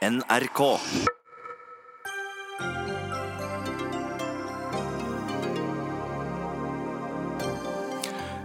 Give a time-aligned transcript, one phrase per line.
[0.00, 0.60] NRK.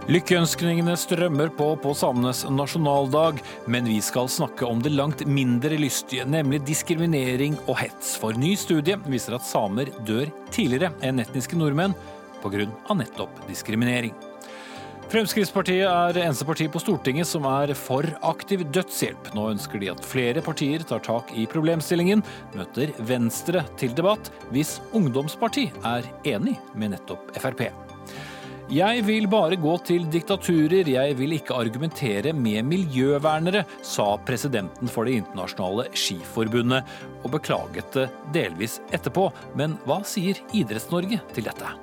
[0.06, 3.40] Lykkeønskningene strømmer på på samenes nasjonaldag,
[3.72, 8.12] men vi skal snakke om det langt mindre lystige, nemlig diskriminering og hets.
[8.20, 11.96] For ny studie viser at samer dør tidligere enn etniske nordmenn
[12.44, 12.68] pga.
[12.92, 14.12] nettopp diskriminering.
[15.06, 19.28] Fremskrittspartiet er eneste parti på Stortinget som er for aktiv dødshjelp.
[19.36, 22.24] Nå ønsker de at flere partier tar tak i problemstillingen,
[22.58, 27.68] møter Venstre til debatt hvis ungdomsparti er enig med nettopp Frp.
[28.66, 35.06] Jeg vil bare gå til diktaturer, jeg vil ikke argumentere med miljøvernere, sa presidenten for
[35.06, 36.82] Det internasjonale skiforbundet,
[37.22, 39.28] og beklaget det delvis etterpå.
[39.54, 41.76] Men hva sier Idretts-Norge til dette?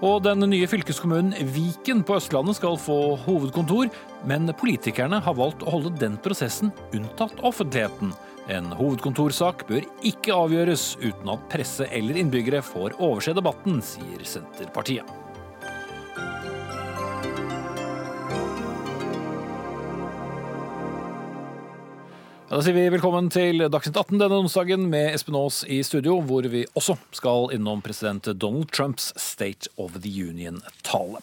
[0.00, 3.90] Og den nye fylkeskommunen Viken på Østlandet skal få hovedkontor,
[4.24, 8.14] men politikerne har valgt å holde den prosessen unntatt offentligheten.
[8.50, 15.04] En hovedkontorsak bør ikke avgjøres uten at presse eller innbyggere får overse debatten, sier Senterpartiet.
[22.50, 26.42] Da sier vi velkommen til Dagsnytt 18 denne onsdagen med Espen Aas i studio, hvor
[26.50, 31.22] vi også skal innom president Donald Trumps State of the Union-tale.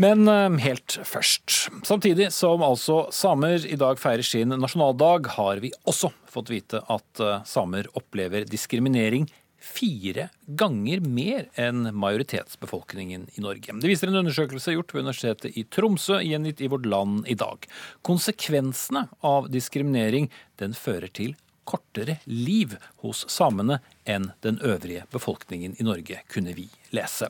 [0.00, 1.66] Men eh, helt først.
[1.84, 7.20] Samtidig som altså samer i dag feirer sin nasjonaldag, har vi også fått vite at
[7.20, 9.28] eh, samer opplever diskriminering
[9.62, 13.76] fire ganger mer enn majoritetsbefolkningen i Norge.
[13.80, 17.66] Det viser en undersøkelse gjort ved Universitetet i Tromsø, gjengitt i Vårt Land i dag.
[18.06, 20.28] Konsekvensene av diskriminering
[20.62, 26.66] den fører til kortere liv hos samene enn den øvrige befolkningen i Norge, kunne vi
[26.94, 27.28] lese.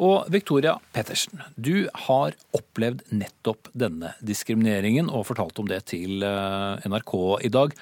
[0.00, 6.88] Og Victoria Pettersen, du har opplevd nettopp denne diskrimineringen og fortalt om det til eh,
[6.88, 7.76] NRK i dag.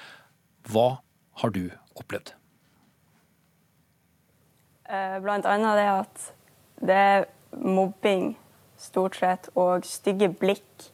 [0.71, 0.89] Hva
[1.41, 2.35] har du opplevd?
[4.89, 6.25] Eh, blant annet det at
[6.85, 7.25] det er
[7.57, 8.35] mobbing
[8.77, 10.89] stort sett, og stygge blikk.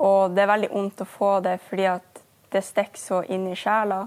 [0.00, 2.22] Og det er veldig vondt å få det fordi at
[2.52, 4.06] det stikker så inn i sjela.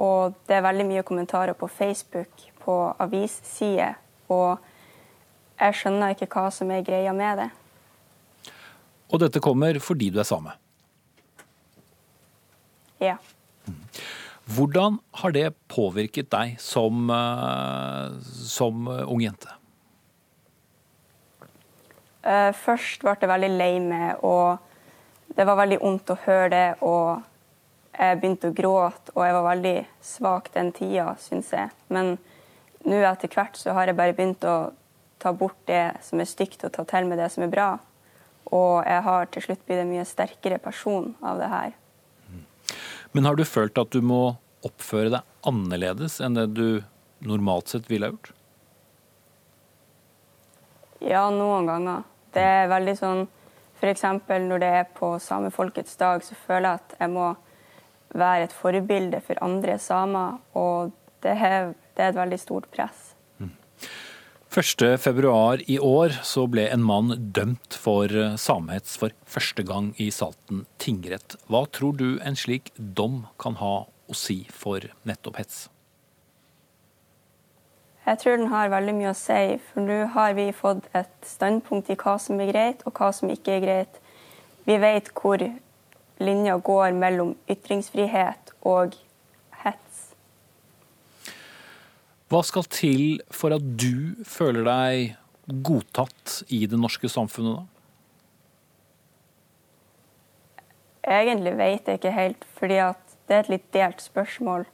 [0.00, 3.98] Og det er veldig mye kommentarer på Facebook, på avissider.
[4.32, 4.58] Og
[5.60, 7.50] jeg skjønner ikke hva som er greia med det.
[9.12, 10.56] Og dette kommer fordi du er same?
[13.02, 13.18] Ja.
[13.68, 13.84] Mm.
[14.44, 19.48] Hvordan har det påvirket deg som, eh, som ung jente?
[22.24, 24.58] Eh, først ble jeg veldig lei meg, og
[25.36, 26.68] det var veldig vondt å høre det.
[26.80, 27.22] Og
[27.98, 31.70] jeg begynte å gråte, og jeg var veldig svak den tida, syns jeg.
[31.88, 32.16] Men
[32.84, 34.72] nå etter hvert så har jeg bare begynt å
[35.20, 37.70] ta bort det som er stygt, og ta til med det som er bra.
[38.52, 41.72] Og jeg har til slutt blitt en mye sterkere person av det her.
[43.14, 44.34] Men har du følt at du må
[44.66, 46.82] oppføre deg annerledes enn det du
[47.22, 48.32] normalt sett ville ha gjort?
[51.04, 52.02] Ja, noen ganger.
[52.34, 53.24] Det er veldig sånn
[53.78, 54.02] F.eks.
[54.26, 57.30] når det er på samefolkets dag, så føler jeg at jeg må
[58.14, 60.40] være et forbilde for andre samer.
[60.58, 60.90] Og
[61.22, 63.13] det er, det er et veldig stort press.
[64.54, 70.12] 1.2 i år så ble en mann dømt for eh, samehets for første gang i
[70.14, 71.34] Salten tingrett.
[71.50, 75.56] Hva tror du en slik dom kan ha å si for nettopp hets?
[78.06, 81.90] Jeg tror den har veldig mye å si, for nå har vi fått et standpunkt
[81.90, 83.98] i hva som er greit, og hva som ikke er greit.
[84.68, 85.42] Vi vet hvor
[86.22, 88.94] linja går mellom ytringsfrihet og
[92.32, 95.16] Hva skal til for at du føler deg
[95.66, 97.64] godtatt i det norske samfunnet, da?
[101.04, 102.78] Egentlig vet jeg ikke helt, fordi
[103.28, 104.64] det er et litt delt spørsmål.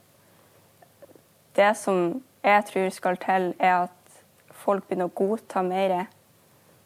[1.59, 4.21] Det som jeg tror skal til, er at
[4.55, 6.05] folk begynner å godta mer,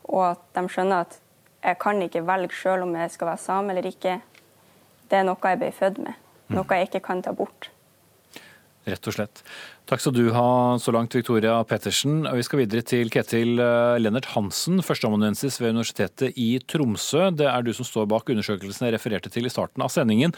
[0.09, 1.19] og at de skjønner at
[1.65, 4.17] jeg kan ikke velge sjøl om jeg skal være same eller ikke.
[5.09, 6.17] Det er noe jeg ble født med,
[6.53, 7.69] noe jeg ikke kan ta bort.
[8.85, 9.41] Rett og slett.
[9.89, 12.23] Takk skal du ha så langt, Victoria Pettersen.
[12.25, 17.31] Vi skal videre til Ketil Lennert Lennart Hansen, førsteamanuensis ved Universitetet i Tromsø.
[17.33, 20.35] Det er du som står bak undersøkelsen jeg refererte til i starten av sendingen.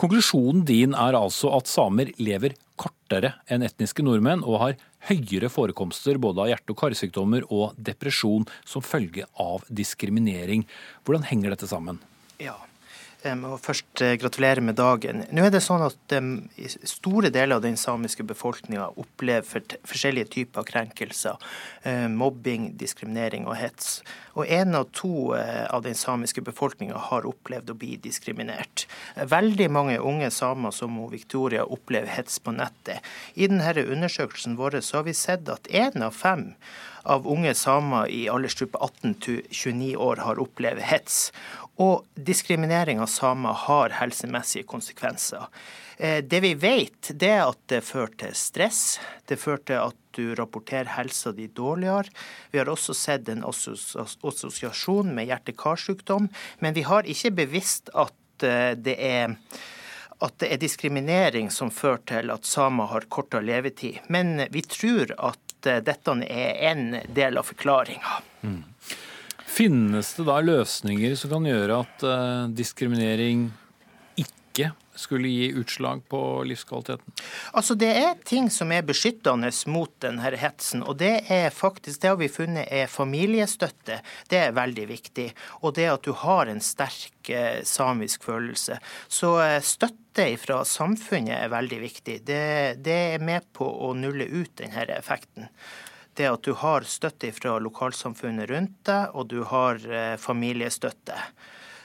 [0.00, 4.80] Konklusjonen din er altså at samer lever kortere enn etniske nordmenn, og har
[5.10, 10.64] høyere forekomster både av hjerte- og karsykdommer og depresjon som følge av diskriminering.
[11.04, 12.00] Hvordan henger dette sammen?
[12.40, 12.56] Ja,
[13.20, 15.24] Jeg må først eh, gratulere med dagen.
[15.36, 16.14] Nå er det sånn at
[16.88, 19.44] Store deler av den samiske befolkninga opplever
[19.84, 21.36] forskjellige typer krenkelser.
[21.84, 24.00] Eh, mobbing, diskriminering og hets.
[24.38, 28.86] Og én av to eh, av den samiske befolkninga har opplevd å bli diskriminert.
[29.16, 33.04] Veldig mange unge samer som Victoria opplever hets på nettet.
[33.36, 36.54] I denne undersøkelsen vår har vi sett at én av fem
[37.08, 41.30] av unge samer i aldersgruppe 18 til 29 år har opplevd hets.
[41.80, 45.46] Og diskriminering av samer har helsemessige konsekvenser.
[45.96, 48.98] Eh, det vi vet, det er at det fører til stress.
[49.28, 52.12] Det fører til at du rapporterer helsa di dårligere.
[52.52, 56.30] Vi har også sett en assosiasjon med hjerte-karsykdom,
[56.60, 59.36] men vi har ikke bevisst at eh, det er
[60.20, 64.02] at det er diskriminering som fører til at samer har kortere levetid.
[64.12, 68.20] Men vi tror at eh, dette er en del av forklaringa.
[68.44, 68.60] Mm.
[69.60, 73.42] Finnes det da løsninger som kan gjøre at uh, diskriminering
[74.16, 77.12] ikke skulle gi utslag på livskvaliteten?
[77.52, 80.80] Altså Det er ting som er beskyttende mot denne hetsen.
[80.80, 84.00] og Det er faktisk, det har vi funnet er familiestøtte.
[84.32, 85.28] Det er veldig viktig.
[85.60, 88.80] Og det at du har en sterk eh, samisk følelse.
[89.12, 92.18] Så eh, støtte fra samfunnet er veldig viktig.
[92.24, 92.42] Det,
[92.80, 95.52] det er med på å nulle ut denne effekten
[96.20, 101.16] det at du har støtte fra lokalsamfunnet rundt deg, og du har eh, familiestøtte.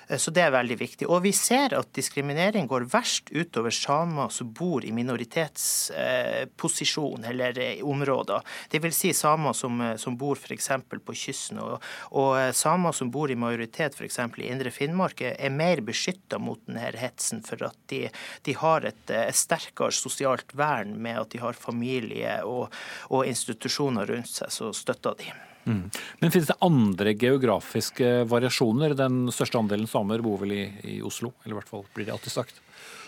[0.07, 1.07] Eh, så det er veldig viktig.
[1.09, 7.83] Og vi ser at diskriminering går verst utover samer som bor i minoritetsposisjon eh, eller
[7.83, 8.41] områder.
[8.71, 8.95] Dvs.
[8.95, 10.69] Si samer som, som bor f.eks.
[11.05, 11.59] på kysten.
[11.63, 14.19] Og, og, samer som bor i majoritet f.eks.
[14.19, 18.09] i Indre Finnmark, er mer beskytta mot denne hetsen for at de,
[18.45, 22.73] de har et, et, sterkere sosialt vern med at de har familie og,
[23.11, 25.54] og institusjoner rundt seg som støtter de.
[25.65, 25.89] Mm.
[26.19, 28.93] Men finnes det andre geografiske variasjoner?
[28.97, 32.13] Den største andelen samer bor vel i, i, Oslo, eller i hvert fall blir det
[32.13, 32.61] alltid sagt?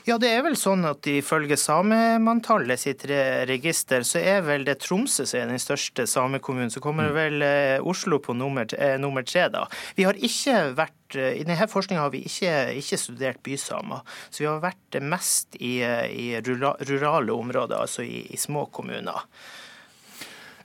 [0.08, 3.02] Ja, det er vel sånn at ifølge samemanntallet sitt
[3.50, 6.72] register, så er vel det Tromsø som er den største samekommunen.
[6.72, 7.18] Så kommer mm.
[7.18, 9.66] vel eh, Oslo på nummer, eh, nummer, tre, da.
[10.00, 14.08] Vi har ikke vært eh, I denne forskninga har vi ikke, ikke, studert bysamer.
[14.32, 19.28] Så vi har vært mest i, i rurale områder, altså i, i små kommuner.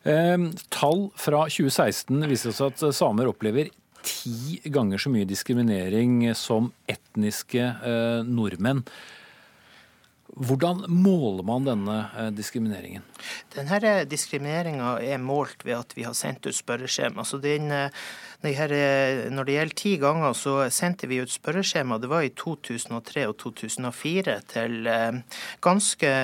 [0.05, 3.71] Ehm, tall fra 2016 viser oss at samer opplever
[4.03, 8.83] ti ganger så mye diskriminering som etniske eh, nordmenn.
[10.33, 13.03] Hvordan måler man denne eh, diskrimineringen?
[13.53, 17.21] Denne eh, diskrimineringa er målt ved at vi har sendt ut spørreskjema.
[17.21, 17.69] Altså den,
[18.41, 21.99] den når det gjelder ti ganger, så sendte vi ut spørreskjema.
[22.01, 24.89] Det var i 2003 og 2004 til
[25.63, 26.15] ganske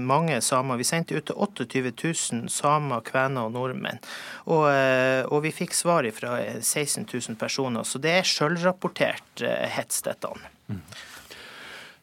[0.00, 0.80] mange samer.
[0.80, 4.00] Vi sendte ut til 28 000 samer, kvener og nordmenn.
[4.48, 4.64] Og,
[5.28, 7.84] og vi fikk svar fra 16 000 personer.
[7.84, 9.44] Så det er sjølrapportert
[9.76, 10.32] hets, dette.
[10.72, 10.82] Mm.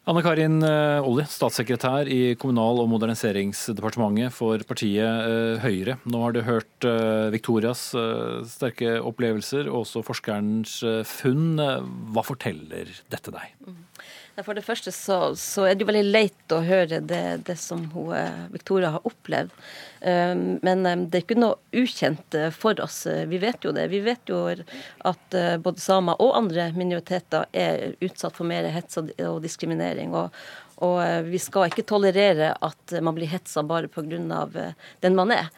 [0.06, 5.96] Anne Karin eh, Olli, statssekretær i Kommunal- og moderniseringsdepartementet for partiet eh, Høyre.
[6.06, 7.88] Nå har du hørt eh, Victorias
[8.52, 10.78] sterke opplevelser og også forskerens
[11.10, 11.58] funn.
[12.14, 13.74] Hva forteller dette deg?
[14.44, 17.86] For det første så, så, er det jo veldig leit å høre det, det som
[17.94, 18.12] hun,
[18.52, 19.54] Victoria har opplevd.
[20.06, 23.06] Um, men um, det er ikke noe ukjent uh, for oss.
[23.32, 23.88] Vi vet jo det.
[23.94, 29.00] Vi vet jo at uh, både samer og andre minoriteter er utsatt for mer hets
[29.00, 30.14] og diskriminering.
[30.20, 30.36] Og,
[30.84, 34.74] og uh, vi skal ikke tolerere at man blir hetsa bare pga.
[35.02, 35.50] den man er.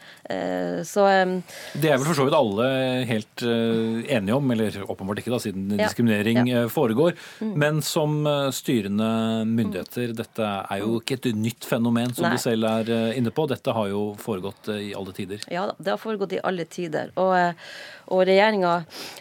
[0.84, 1.38] Så um,
[1.74, 2.66] Det er vel for så vidt alle
[3.08, 6.64] helt enige om, eller åpenbart ikke, da, siden ja, diskriminering ja.
[6.72, 7.16] foregår.
[7.40, 7.54] Mm.
[7.58, 8.20] Men som
[8.54, 9.08] styrende
[9.48, 12.36] myndigheter, dette er jo ikke et nytt fenomen, som Nei.
[12.36, 13.48] du selv er inne på.
[13.50, 15.44] Dette har jo foregått eh, i alle tider?
[15.52, 17.12] Ja, det har foregått i alle tider.
[17.20, 17.54] Og, eh,
[18.14, 18.72] og regjeringa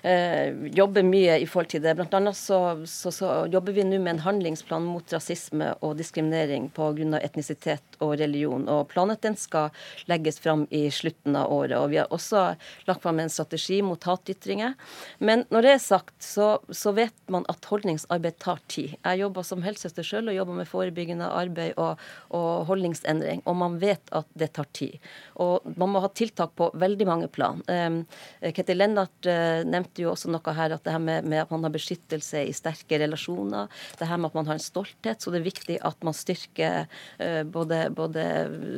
[0.07, 1.95] eh, jobber mye i forhold til det.
[1.97, 6.69] Blant annet så, så, så jobber vi nå med en handlingsplan mot rasisme og diskriminering
[6.75, 7.19] pga.
[7.19, 8.67] etnisitet og religion.
[8.71, 9.73] Og planen den skal
[10.09, 11.75] legges fram i slutten av året.
[11.79, 12.43] Og vi har også
[12.87, 14.75] lagt fram en strategi mot hatytringer.
[15.19, 18.95] Men når det er sagt, så, så vet man at holdningsarbeid tar tid.
[19.01, 21.99] Jeg jobber som helsesøster sjøl og jobber med forebyggende arbeid og,
[22.35, 23.43] og holdningsendring.
[23.45, 24.95] Og man vet at det tar tid.
[25.43, 27.63] Og man må ha tiltak på veldig mange plan.
[27.67, 31.53] Eh, Ketil Lennart uh, nevnte jo også noe her, at det her med, med, at
[31.53, 35.21] man har beskyttelse i sterke relasjoner, det her med at man har en stolthet.
[35.21, 36.87] Så det er viktig at man styrker
[37.51, 38.23] både, både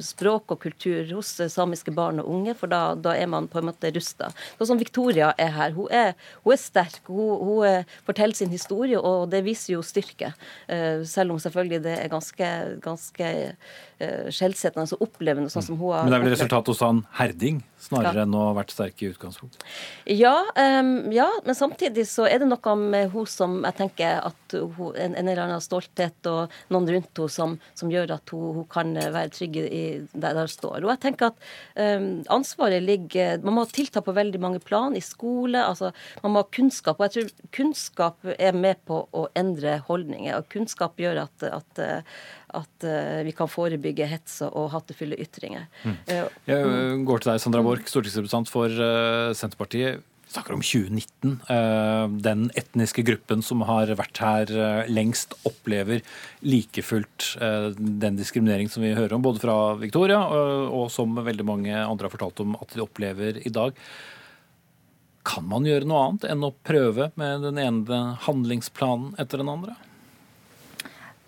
[0.05, 3.69] språk og kultur hos samiske barn og unge, for da, da er man på en
[3.69, 4.29] måte rusta.
[4.57, 5.75] Sånn som Victoria er her.
[5.75, 6.13] Hun er,
[6.45, 7.01] hun er sterk.
[7.09, 10.31] Hun, hun, forteller sin historie, og det viser jo styrke.
[11.09, 12.49] Selv om selvfølgelig det er ganske,
[12.83, 13.31] ganske
[13.99, 17.63] skjellsettende og opplevende, sånn som hun har Men det er vel resultatet hos han Herding?
[17.79, 18.25] snarere ja.
[18.27, 19.63] enn å ha vært sterk i utgangspunktet?
[20.09, 20.45] Ja,
[20.81, 24.95] um, ja, men samtidig så er det noe med hun som jeg tenker at hun,
[24.95, 28.67] en, en, eller annen stolthet og noen rundt henne som, som gjør at hun, hun,
[28.69, 30.79] kan være trygg i der hun står.
[30.81, 31.49] Og jeg tenker at
[31.99, 34.95] um, ansvaret ligger Man må tilta på veldig mange plan.
[34.97, 35.91] I skole, altså
[36.23, 36.99] man må ha kunnskap.
[36.99, 40.37] Og jeg tror kunnskap er med på å endre holdninger.
[40.39, 41.83] Og kunnskap gjør at, at
[42.55, 45.67] at uh, vi kan forebygge hets og hatefulle ytringer.
[45.83, 45.97] Mm.
[46.09, 48.79] Uh, Jeg går til deg, Sandra Borch, stortingsrepresentant for
[49.37, 50.05] Senterpartiet.
[50.29, 51.31] Vi snakker om 2019.
[52.21, 54.51] Den etniske gruppen som har vært her
[54.85, 56.03] lengst, opplever
[56.45, 57.31] like fullt
[57.73, 60.19] den diskriminering som vi hører om, både fra Victoria
[60.69, 63.73] og som veldig mange andre har fortalt om at de opplever i dag.
[65.29, 69.75] Kan man gjøre noe annet enn å prøve med den ene handlingsplanen etter den andre?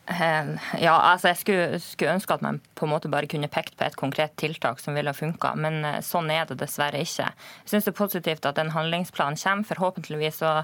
[0.10, 3.86] Ja, altså jeg skulle, skulle, ønske at man på en måte bare kunne pekt på
[3.86, 7.30] et konkret tiltak som ville ha funka, men eh, sånn er det dessverre ikke.
[7.30, 9.70] Jeg syns det er positivt at en handlingsplan kommer.
[9.70, 10.56] Forhåpentligvis så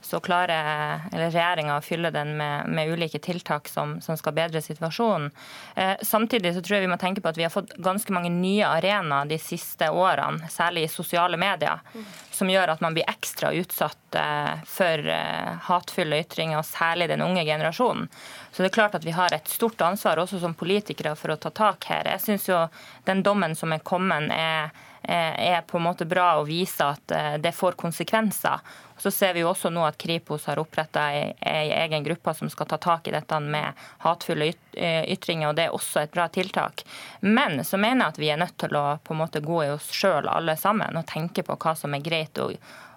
[0.00, 5.30] så klarer regjeringa å fylle den med, med ulike tiltak som, som, skal bedre situasjonen.
[5.74, 8.30] Eh, samtidig så tror jeg vi må tenke på at vi har fått ganske mange
[8.30, 11.82] nye arenaer de siste årene, særlig i sosiale medier,
[12.30, 17.24] som gjør at man blir ekstra utsatt eh, for eh, hatefulle ytringer, og særlig den
[17.26, 18.10] unge generasjonen.
[18.52, 21.40] Så det er klart at vi har et stort ansvar også som politikere for å
[21.40, 22.08] ta tak her.
[22.14, 22.62] Jeg syns jo
[23.08, 24.70] den dommen som er kommet, er
[25.14, 28.60] er på en måte bra å vise at eh, det får konsekvenser.
[28.98, 32.66] Så ser vi jo også nå at Kripos har oppretta ei egen gruppe som skal
[32.70, 36.82] ta tak i dette med hatefulle eh, ytringer, og det er også et bra tiltak.
[37.20, 39.70] Men så mener jeg at vi er nødt til å på en måte gå i
[39.74, 42.56] oss sjøl alle sammen og tenke på hva som er greit og,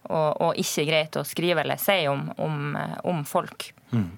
[0.10, 2.76] og, og ikke greit å skrive eller si om, om,
[3.10, 3.72] om folk.
[3.94, 4.10] Mm.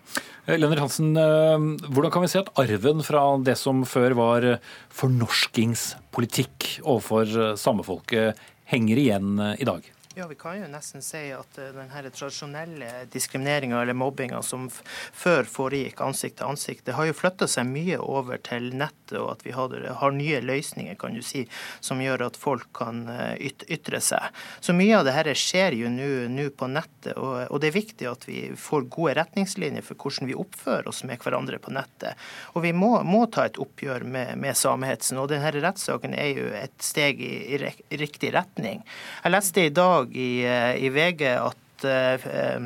[0.52, 4.50] Lennart Hansen, eh, hvordan kan vi se at arven fra det som før var
[4.98, 8.40] fornorskingspolitikk overfor samefolket,
[8.72, 9.86] henger igjen i dag?
[10.16, 15.48] Ja, Vi kan jo nesten si at uh, den tradisjonelle diskrimineringa eller mobbinga som før
[15.48, 19.46] foregikk ansikt til ansikt, det har jo flytta seg mye over til nettet, og at
[19.46, 21.46] vi har, har, nye løsninger kan du si,
[21.80, 24.36] som gjør at folk kan uh, yt, ytre seg.
[24.60, 28.12] Så mye av det dette skjer jo nå på nettet, og, og, det er viktig
[28.12, 32.20] at vi får gode retningslinjer for hvordan vi oppfører oss med hverandre på nettet.
[32.52, 36.52] Og vi må, må ta et oppgjør med, med samehetsen, og denne rettssaken er jo
[36.60, 38.84] et steg i, i, i riktig retning.
[39.24, 42.62] Jeg leste i dag dag i, eh, i VG at eh,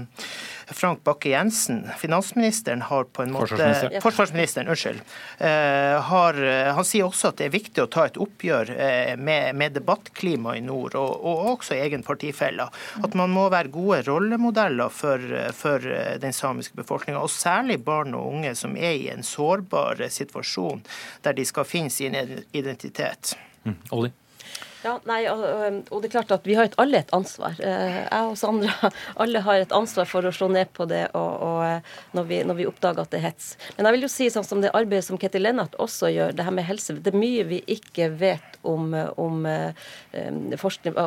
[0.68, 5.02] Frank Bakke-Jensen, finansministeren, har på en måte Forsvarsministeren, forsvarsministeren unnskyld.
[5.38, 6.40] Uh, har,
[6.74, 8.72] han sier også at det er viktig å ta et oppgjør
[9.22, 12.74] med, med debattklimaet i nord, og, og også egen partifeller.
[13.06, 15.22] At man må være gode rollemodeller for,
[15.54, 15.86] for
[16.26, 20.82] den samiske befolkninga, og særlig barn og unge som er i en sårbar situasjon
[21.22, 22.18] der de skal finne sin
[22.58, 23.38] identitet.
[23.70, 23.78] Mm.
[24.86, 25.42] Ja, nei, og,
[25.90, 27.56] og, det er klart at Vi har et, alle et ansvar.
[27.58, 28.92] Eh, jeg og Sandra
[29.24, 32.40] alle har et ansvar for å slå ned på det og, og eh, når, vi,
[32.46, 33.56] når, vi, oppdager at det er hets.
[33.78, 36.46] Men jeg vil jo si sånn som det arbeidet som Ketil Lennart også gjør, det
[36.46, 37.00] her med helse.
[37.02, 40.98] Det er mye vi ikke vet om, om um, forskning,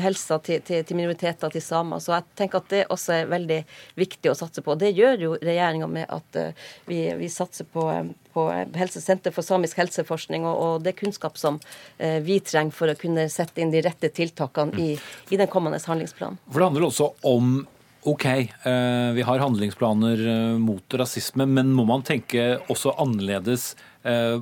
[0.00, 2.02] helsa til, til, til, minoriteter, til samer.
[2.04, 3.60] Så jeg tenker at det også er veldig
[4.00, 4.76] viktig å satse på.
[4.80, 6.40] Det gjør jo regjeringa med at
[6.88, 7.88] vi, vi satser på
[8.32, 11.58] på Helsesenter for samisk helseforskning, og, og det er kunnskap som
[11.98, 14.96] eh, vi trenger for å kunne sette inn de rette tiltakene i,
[15.30, 16.40] i den kommende handlingsplanen.
[16.48, 17.62] For det handler også om
[18.02, 24.40] Ok, eh, vi har handlingsplaner eh, mot rasisme, men må man tenke også annerledes eh,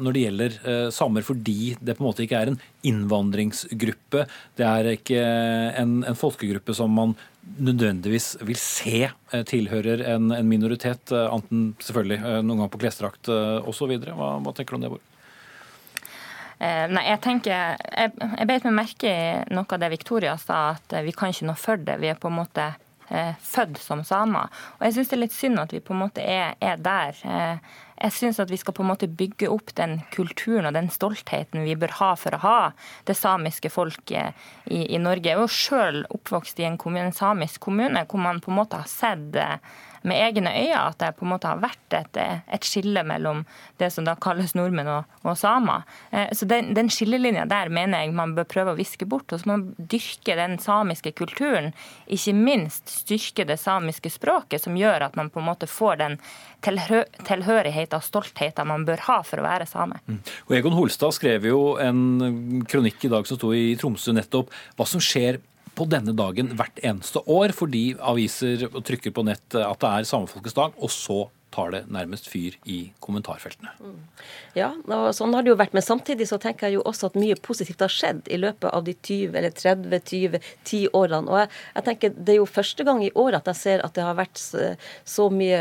[0.00, 0.54] når det gjelder
[0.94, 2.56] samer, fordi det på en måte ikke er en
[2.88, 4.22] innvandringsgruppe.
[4.56, 5.20] Det er ikke
[5.82, 7.12] en, en folkegruppe som man
[7.60, 9.10] nødvendigvis vil se
[9.50, 13.92] tilhører en, en minoritet, anten selvfølgelig noen gang på klesdrakt osv.
[14.08, 15.04] Hva, hva tenker du om det, Bård?
[16.58, 20.76] Eh, nei, jeg tenker, jeg, jeg beit meg merke i noe av det Victoria sa,
[20.76, 21.98] at vi kan ikke noe for det.
[22.00, 22.70] Vi er på en måte
[23.10, 24.52] eh, født som samer.
[24.78, 27.18] Og jeg syns det er litt synd at vi på en måte er, er der.
[27.24, 30.90] Eh, jeg syns at vi skal på en måte bygge opp den kulturen og den
[30.92, 32.58] stoltheten vi bør ha for å ha
[33.08, 35.30] det samiske folket i, i Norge.
[35.30, 38.60] Jeg er jo sjøl oppvokst i en, kommune, en, samisk kommune hvor man på en
[38.60, 39.56] måte har sett eh,
[40.06, 43.44] med egne øyne at det på en måte har vært et, et skille mellom
[43.80, 45.86] det som da kalles nordmenn og, og samer.
[46.10, 49.32] Eh, så den, den skillelinja der mener jeg man bør prøve å viske bort.
[49.32, 51.72] Og så må man dyrke den samiske kulturen,
[52.06, 56.18] ikke minst styrke det samiske språket, som gjør at man på en måte får den
[56.66, 60.00] tilhørigheten og stoltheten man bør ha for å være same.
[60.06, 60.22] Mm.
[60.48, 64.88] Og Egon Holstad skrev jo en kronikk i dag som sto i Tromsø nettopp, hva
[64.88, 65.40] som skjer
[65.76, 70.56] på denne dagen hvert eneste år, fordi aviser trykker på nett at det er samefolkets
[70.56, 73.72] dag, og så tar det nærmest fyr i kommentarfeltene.
[73.80, 73.98] Mm.
[74.56, 75.74] Ja, og sånn har det jo vært.
[75.76, 78.84] Men samtidig så tenker jeg jo også at mye positivt har skjedd i løpet av
[78.86, 81.30] de 20 eller 30-20 10 årene.
[81.30, 83.96] Og jeg, jeg, tenker det er jo første gang i år at jeg ser at
[83.96, 85.60] det har vært så mye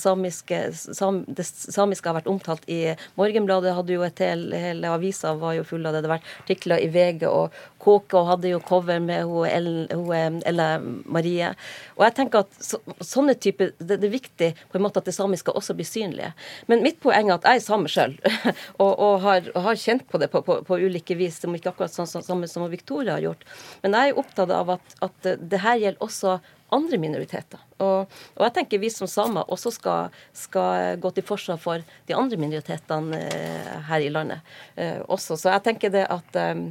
[0.00, 3.76] samiske, sam, Det samiske har vært omtalt i Morgenbladet.
[3.76, 6.02] hadde jo et hel, Hele avisa var jo full av det.
[6.02, 10.68] Det har vært artikler i VG og KK hadde jo cover med hun Elle
[11.06, 11.52] Marie.
[11.96, 15.08] Og jeg tenker at så, sånne typer det, det, er viktig på en måte at
[15.08, 16.32] det samiske også blir synlige.
[16.70, 18.16] Men mitt poeng er at jeg er same sjøl,
[18.82, 21.40] og, og, har, har, kjent på det på, på, på ulike vis.
[21.42, 23.46] Det må ikke akkurat sånn som, som, som Victoria har gjort.
[23.84, 26.40] Men jeg er opptatt av at, at det her gjelder også
[26.72, 27.60] andre minoriteter.
[27.82, 32.16] Og, og, jeg tenker vi som samer også skal, skal gå til forsvar for de
[32.16, 35.36] andre minoritetene eh, her i landet eh, også.
[35.36, 36.64] Så jeg tenker det at um,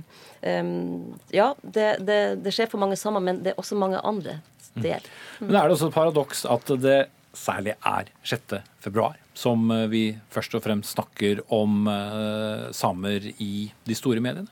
[1.33, 4.39] ja, det, det, det, skjer for mange samer, men det er også mange andre
[4.73, 5.05] del.
[5.39, 5.49] Mm.
[5.51, 6.99] Men er det også et paradoks at det
[7.33, 8.57] særlig er 6.
[8.83, 14.51] februar, som eh, vi først og fremst snakker om uh, samer i de store mediene?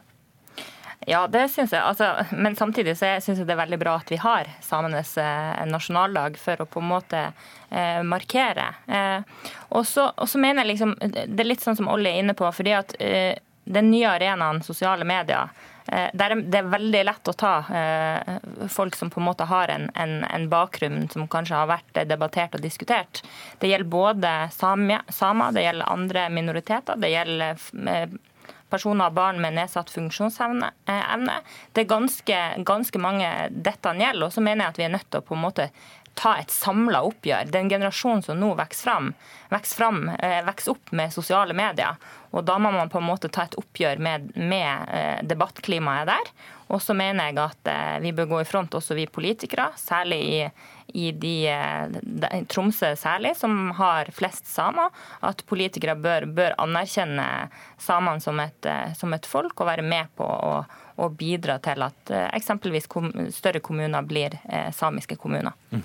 [1.08, 1.82] Ja, det syns jeg.
[1.82, 5.62] Altså, men samtidig så syns jeg det er veldig bra at vi har samenes eh,
[5.70, 8.68] nasjonaldag for å på en måte eh, markere.
[8.86, 12.50] Eh, og så mener jeg liksom Det er litt sånn som Olli er inne på,
[12.52, 15.50] fordi at eh, den nye arenaen sosiale medier
[15.92, 18.40] eh, det er veldig lett å ta eh,
[18.72, 22.58] folk som på en måte har en, en, en, bakgrunn som kanskje har vært debattert
[22.58, 23.24] og diskutert.
[23.60, 25.06] Det gjelder både samer,
[25.56, 28.18] det gjelder andre minoriteter, det gjelder
[28.70, 30.70] personer og barn med nedsatt funksjonsevne.
[30.86, 34.28] Det er ganske, ganske mange dette gjelder.
[34.28, 35.70] Og så mener jeg at vi er nødt til å på en måte
[36.20, 37.48] ta et samla oppgjør.
[37.54, 39.12] Den generasjonen som nå vokser fram,
[39.54, 41.96] vokser, fram, eh, vokser opp med sosiale medier.
[42.36, 46.32] Og da må man på en måte ta et oppgjør med, med eh, debattklimaet der.
[46.70, 50.20] Og så mener jeg at eh, vi bør gå i front, også vi politikere, særlig
[50.20, 50.42] i,
[50.94, 51.38] i de,
[52.04, 54.92] de, Tromsø særlig, som har flest samer,
[55.26, 57.26] at politikere bør, bør anerkjenne
[57.82, 58.44] samene som
[59.00, 60.60] som et, folk og være med på å,
[61.00, 62.90] å bidra til at eksempelvis
[63.36, 65.56] større kommuner blir eh, samiske kommuner.
[65.72, 65.84] Mm.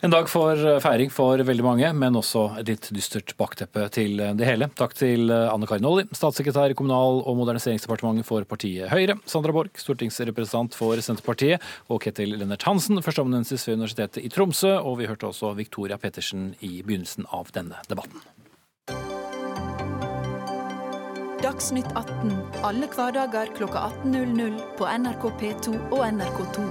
[0.00, 4.20] En dag for eh, feiring for veldig mange, men også et litt dystert bakteppe til
[4.38, 4.68] det hele.
[4.78, 9.54] Takk til eh, Anne Karin Olli, statssekretær i Kommunal- og moderniseringsdepartementet for partiet Høyre, Sandra
[9.56, 14.76] Borch, stortingsrepresentant for Senterpartiet, og Ketil Lennart Hansen, førsteamanuensis ved Universitetet i Tromsø.
[14.78, 18.22] Og vi hørte også Victoria Pettersen i begynnelsen av denne debatten.
[21.58, 26.66] Dagsnytt 18 alle hverdager klokka 18.00 på NRK P2 og NRK2.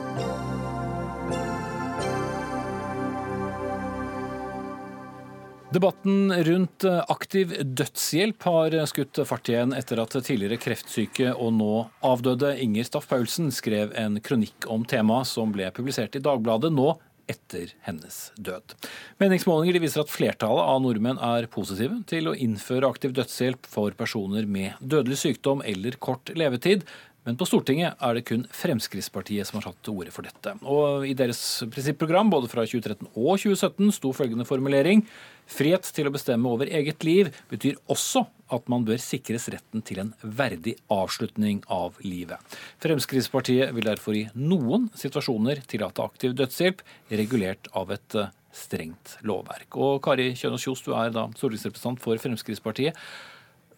[5.76, 11.74] Debatten rundt eh, aktiv dødshjelp har skutt fart igjen etter at tidligere kreftsyke og nå
[12.08, 16.94] avdøde Inger Staff Paulsen skrev en kronikk om temaet som ble publisert i Dagbladet nå
[17.32, 18.76] etter hennes død.
[19.22, 24.48] Meningsmålinger viser at flertallet av nordmenn er positive til å innføre aktiv dødshjelp for personer
[24.50, 26.88] med dødelig sykdom eller kort levetid,
[27.28, 30.54] men på Stortinget er det kun Fremskrittspartiet som har tatt til orde for dette.
[30.64, 31.42] Og I deres
[31.74, 35.04] prinsipprogram både fra 2013 og 2017 sto følgende formulering
[35.48, 40.02] Frihet til å bestemme over eget liv betyr også at man bør sikres retten til
[40.04, 42.40] en verdig avslutning av livet.
[42.84, 49.80] Fremskrittspartiet vil derfor i noen situasjoner tillate aktiv dødshjelp, regulert av et eh, strengt lovverk.
[49.80, 53.00] Og Kari Kjønaas Kjos, du er da stortingsrepresentant for Fremskrittspartiet.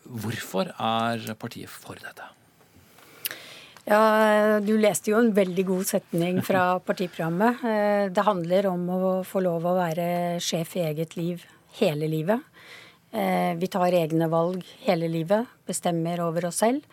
[0.09, 2.33] Hvorfor er partiet for dette?
[3.89, 7.63] Ja, Du leste jo en veldig god setning fra partiprogrammet.
[7.65, 10.09] Eh, det handler om å få lov å være
[10.43, 11.45] sjef i eget liv
[11.79, 12.41] hele livet.
[13.11, 16.83] Eh, vi tar egne valg hele livet, bestemmer over oss selv.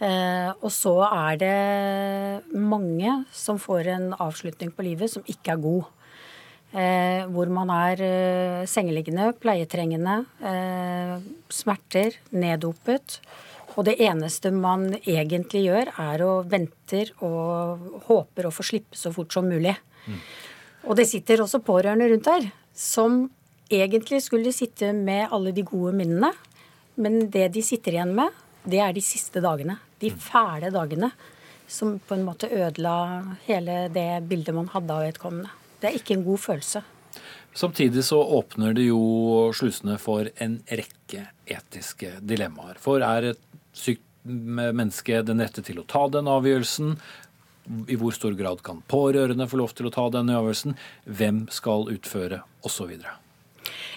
[0.00, 5.64] Eh, og så er det mange som får en avslutning på livet som ikke er
[5.64, 5.96] god.
[6.70, 7.98] Hvor man er
[8.70, 10.20] sengeliggende, pleietrengende,
[11.50, 13.16] smerter, neddopet.
[13.74, 19.12] Og det eneste man egentlig gjør, er å venter og håper å få slippe så
[19.14, 19.74] fort som mulig.
[20.06, 20.20] Mm.
[20.90, 23.24] Og det sitter også pårørende rundt her som
[23.70, 26.32] egentlig skulle de sitte med alle de gode minnene.
[27.00, 29.78] Men det de sitter igjen med, det er de siste dagene.
[30.00, 30.18] De mm.
[30.20, 31.10] fæle dagene
[31.70, 32.94] som på en måte ødela
[33.46, 35.52] hele det bildet man hadde av vedkommende.
[35.80, 36.82] Det er ikke en god følelse.
[37.56, 39.00] Samtidig så åpner det jo
[39.56, 42.78] slusene for en rekke etiske dilemmaer.
[42.82, 43.42] For er et
[43.74, 46.94] sykt menneske den rette til å ta den avgjørelsen?
[47.90, 50.76] I hvor stor grad kan pårørende få lov til å ta denne avgjørelsen?
[51.06, 52.42] Hvem skal utføre?
[52.66, 52.92] Osv.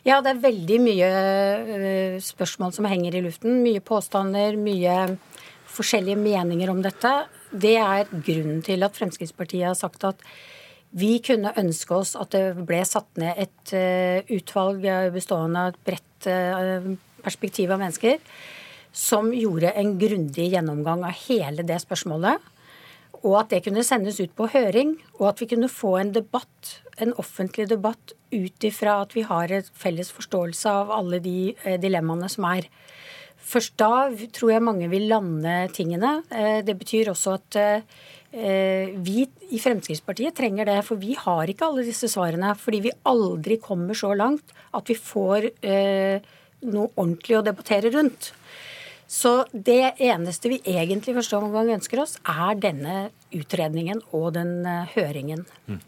[0.07, 3.61] Ja, det er veldig mye eh, spørsmål som henger i luften.
[3.65, 5.17] Mye påstander, mye
[5.73, 7.13] forskjellige meninger om dette.
[7.49, 10.21] Det er grunnen til at Fremskrittspartiet har sagt at
[10.93, 14.83] vi kunne ønske oss at det ble satt ned et uh, utvalg
[15.15, 16.91] bestående av et bredt uh,
[17.25, 18.19] perspektiv av mennesker
[18.93, 22.37] som gjorde en grundig gjennomgang av hele det spørsmålet.
[23.23, 26.77] Og at det kunne sendes ut på høring, og at vi kunne få en debatt,
[27.01, 31.77] en offentlig debatt ut ifra at vi har en felles forståelse av alle de uh,
[31.81, 32.69] dilemmaene som er.
[33.43, 36.21] Først da tror jeg mange vil lande tingene.
[36.63, 37.57] Det betyr også at
[38.33, 42.55] Eh, vi i Fremskrittspartiet trenger det, for vi har ikke alle disse svarene.
[42.57, 46.31] Fordi vi aldri kommer så langt at vi får eh,
[46.65, 48.31] noe ordentlig å debattere rundt.
[49.05, 54.89] Så det eneste vi egentlig første omgang ønsker oss, er denne utredningen og den eh,
[54.95, 55.45] høringen.
[55.69, 55.81] Mm.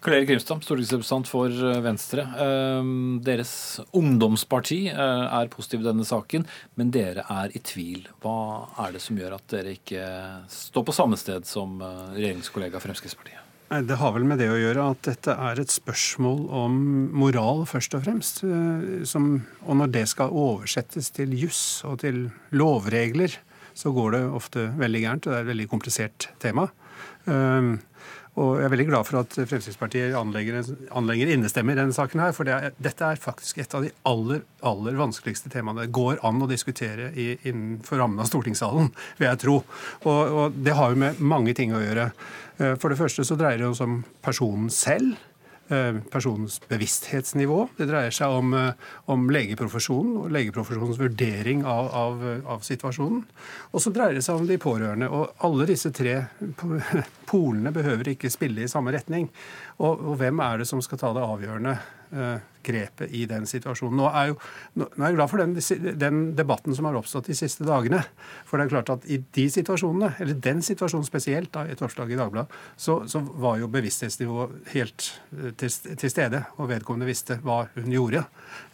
[0.00, 2.22] Karl Erik Grimstad, stortingsrepresentant for eh, Venstre.
[2.24, 2.86] Eh,
[3.20, 3.52] deres
[3.96, 6.46] ungdomsparti eh, er positiv i denne saken,
[6.80, 8.06] men dere er i tvil.
[8.24, 8.38] Hva
[8.80, 10.06] er det som gjør at dere ikke
[10.48, 13.44] står på samme sted som regjeringskollega Fremskrittspartiet?
[13.70, 16.80] Det har vel med det å gjøre at dette er et spørsmål om
[17.20, 18.40] moral, først og fremst.
[19.06, 19.28] Som,
[19.62, 22.24] og når det skal oversettes til juss og til
[22.56, 23.36] lovregler,
[23.78, 25.28] så går det ofte veldig gærent.
[25.28, 26.66] Og det er et veldig komplisert tema.
[28.40, 30.62] Og jeg er veldig glad for at Fremskrittspartiet anlegger,
[30.96, 33.92] anlegger innestemme i denne saken her, for det er, dette er faktisk et av de
[34.08, 39.28] aller, aller vanskeligste temaene det går an å diskutere i, innenfor rammen av stortingssalen, vil
[39.28, 39.58] jeg tro.
[40.06, 42.10] Og, og det har jo med mange ting å gjøre.
[42.60, 45.18] Eh, for det første så dreier det seg om personen selv.
[45.70, 47.68] Eh, personens bevissthetsnivå.
[47.76, 48.72] Det dreier seg om, eh,
[49.06, 52.24] om legeprofesjonen og legeprofesjonens vurdering av, av,
[52.56, 53.20] av, situasjonen.
[53.70, 55.06] Og så dreier det seg om de pårørende.
[55.14, 56.26] Og alle disse tre
[57.30, 59.30] polene behøver ikke spille i samme retning.
[59.78, 61.78] Og, og hvem er det som skal ta det avgjørende
[62.62, 63.98] grepet i den situasjonen?
[64.00, 64.36] Nå er, jo,
[64.80, 65.54] nå er jeg glad for den,
[66.00, 68.02] den, debatten som har oppstått de siste dagene.
[68.48, 72.12] For det er klart at i de situasjonene, eller den situasjonen spesielt, da, et oppslag
[72.12, 76.42] i Dagbladet, så, så, var jo bevissthetsnivået helt uh, til, til, stede.
[76.58, 78.24] Og vedkommende visste hva hun gjorde.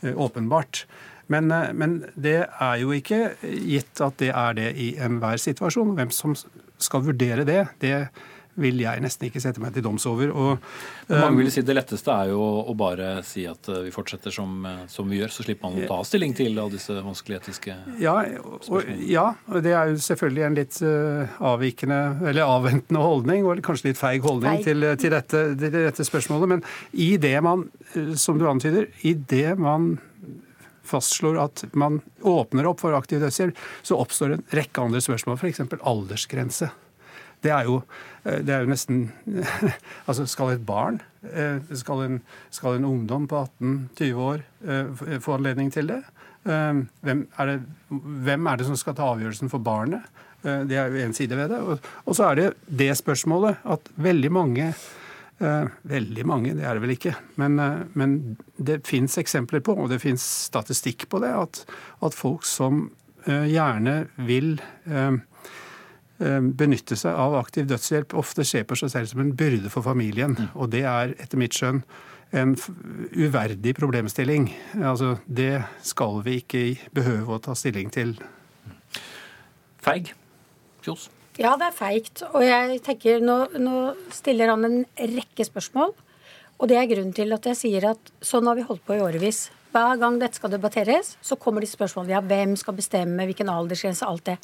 [0.03, 0.87] Uh, åpenbart.
[1.33, 5.96] Men, men, det er jo ikke gitt at det er det i enhver situasjon.
[5.99, 6.37] Hvem som
[6.79, 7.94] skal vurdere det, det
[8.61, 10.33] vil jeg nesten ikke sette meg til doms over.
[10.33, 10.69] Og,
[11.11, 14.35] Mange vil um, si Det letteste er jo å bare si at uh, vi fortsetter
[14.35, 17.42] som, uh, som vi gjør, så slipper man å ta stilling til alle disse vanskelige
[17.42, 18.14] etiske ja,
[18.47, 23.62] og, ja, og det er jo selvfølgelig en litt uh, avvikende, eller avventende holdning, og
[23.66, 24.62] kanskje litt feig holdning.
[24.64, 26.57] Til, til, dette, til, dette, spørsmålet.
[26.57, 27.66] Men i det man,
[28.19, 29.97] som du antyder, i det man
[30.87, 35.64] fastslår at man åpner opp for aktiv dødshjelp, så oppstår en rekke andre spørsmål, f.eks.
[35.81, 36.71] aldersgrense.
[37.47, 37.81] Det er jo,
[38.25, 39.07] eh, det er jo nesten
[40.09, 42.21] Altså, skal et barn, eh, skal en,
[42.55, 46.03] skal en ungdom på 18-20 år eh, få anledning til det?
[46.47, 47.55] Hvem er det,
[47.91, 50.05] hvem er det som skal ta avgjørelsen for barnet?
[50.45, 51.59] Det er jo én side ved det.
[52.07, 54.71] Og så er det det spørsmålet at veldig mange
[55.37, 57.11] Veldig mange, det er det vel ikke.
[57.37, 57.59] Men,
[57.93, 58.13] men
[58.57, 61.61] det fins eksempler på, og det fins statistikk på det, at,
[62.07, 62.87] at folk som
[63.27, 64.55] gjerne vil
[66.18, 70.37] benytte seg av aktiv dødshjelp, ofte ser på seg selv som en byrde for familien.
[70.38, 70.52] Mm.
[70.55, 71.83] Og det er etter mitt skjønn
[72.35, 72.55] en
[73.14, 74.48] uverdig problemstilling.
[74.83, 76.64] Altså, det skal vi ikke
[76.96, 78.16] behøve å ta stilling til.
[79.85, 80.11] Feig?
[80.83, 81.11] Kjos?
[81.37, 82.24] Ja, det er feigt.
[82.33, 83.76] Og jeg tenker, nå, nå,
[84.14, 85.92] stiller han en rekke spørsmål.
[86.57, 89.05] Og det er grunnen til at jeg sier at sånn har vi holdt på i
[89.05, 89.46] årevis.
[89.74, 92.14] Hver gang dette skal debatteres, så kommer de spørsmålene.
[92.16, 94.38] Ja, hvem skal bestemme, hvilken aldersgrense, alt det.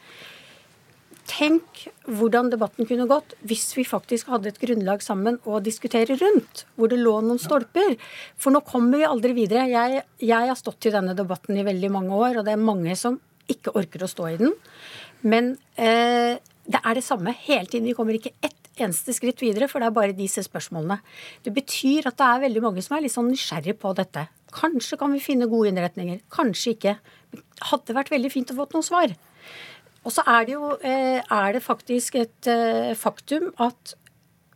[1.30, 6.64] Tenk hvordan debatten kunne gått hvis vi faktisk hadde et grunnlag sammen å diskutere rundt,
[6.74, 7.94] hvor det lå noen stolper.
[8.40, 9.68] For nå kommer vi aldri videre.
[9.70, 12.96] Jeg, jeg, har stått i denne debatten i veldig mange år, og det er mange
[12.98, 13.20] som
[13.52, 14.56] ikke orker å stå i den.
[15.22, 17.88] Men eh, det er det samme hele tiden.
[17.90, 20.98] Vi kommer ikke ett eneste skritt videre, for det er bare disse spørsmålene.
[21.44, 24.26] Det betyr at det er veldig mange som er litt sånn nysgjerrig på dette.
[24.52, 26.96] Kanskje kan vi finne gode innretninger, kanskje ikke.
[27.32, 29.14] Det hadde vært veldig fint å få noen svar.
[30.02, 33.94] Og så er det jo eh, er det faktisk et eh, faktum at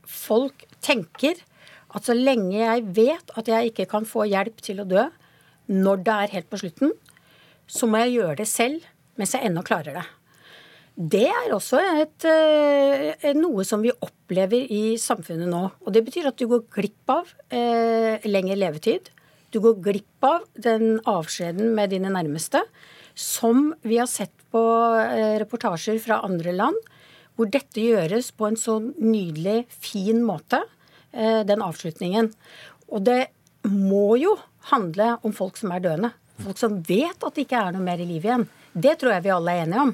[0.06, 1.38] folk tenker
[1.96, 5.06] at så lenge jeg vet at jeg ikke kan få hjelp til å dø
[5.70, 6.92] når det er helt på slutten,
[7.66, 8.84] så må jeg gjøre det selv
[9.18, 10.06] mens jeg ennå klarer det.
[10.96, 15.62] Det er også et, eh, noe som vi opplever i samfunnet nå.
[15.84, 19.10] Og det betyr at du går glipp av eh, lengre levetid.
[19.52, 22.62] Du går glipp av den avskjeden med dine nærmeste,
[23.16, 24.62] som vi har sett på
[25.00, 26.76] eh, reportasjer fra andre land,
[27.36, 30.62] hvor dette gjøres på en så nydelig, fin måte,
[31.12, 32.30] eh, den avslutningen.
[32.92, 33.26] Og det
[33.66, 34.36] må jo
[34.70, 36.12] handle om folk som er døende.
[36.44, 38.48] Folk som vet at det ikke er noe mer i livet igjen.
[38.76, 39.92] Det tror jeg vi alle er enige om.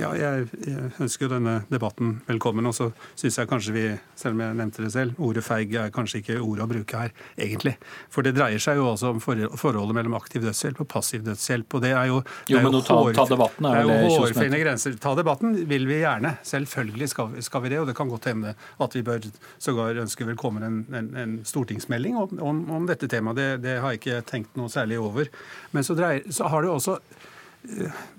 [0.00, 2.64] Ja, jeg, jeg ønsker jo denne debatten velkommen.
[2.66, 2.86] Og så
[3.20, 3.82] syns jeg kanskje vi,
[4.18, 7.12] selv om jeg nevnte det selv, ordet feig er kanskje ikke ordet å bruke her,
[7.36, 7.74] egentlig.
[8.10, 11.76] For det dreier seg jo også om forholdet mellom aktiv dødshjelp og passiv dødshjelp.
[11.76, 13.82] Og det er jo, det Jo, men jo å ta- hår- ta debatten er det
[13.82, 14.96] er jo det hårfine grenser.
[15.04, 16.32] Ta debatten vil vi gjerne.
[16.54, 17.82] Selvfølgelig skal, vi- skal vi det.
[17.84, 19.28] Og det kan godt hende at vi bør
[19.60, 23.36] sågar ønske velkommen en, en, en stortingsmelding om, om, om dette temaet.
[23.36, 25.28] Det, det har jeg ikke tenkt noe særlig over.
[25.76, 26.98] Men så, dreier, så har det jo også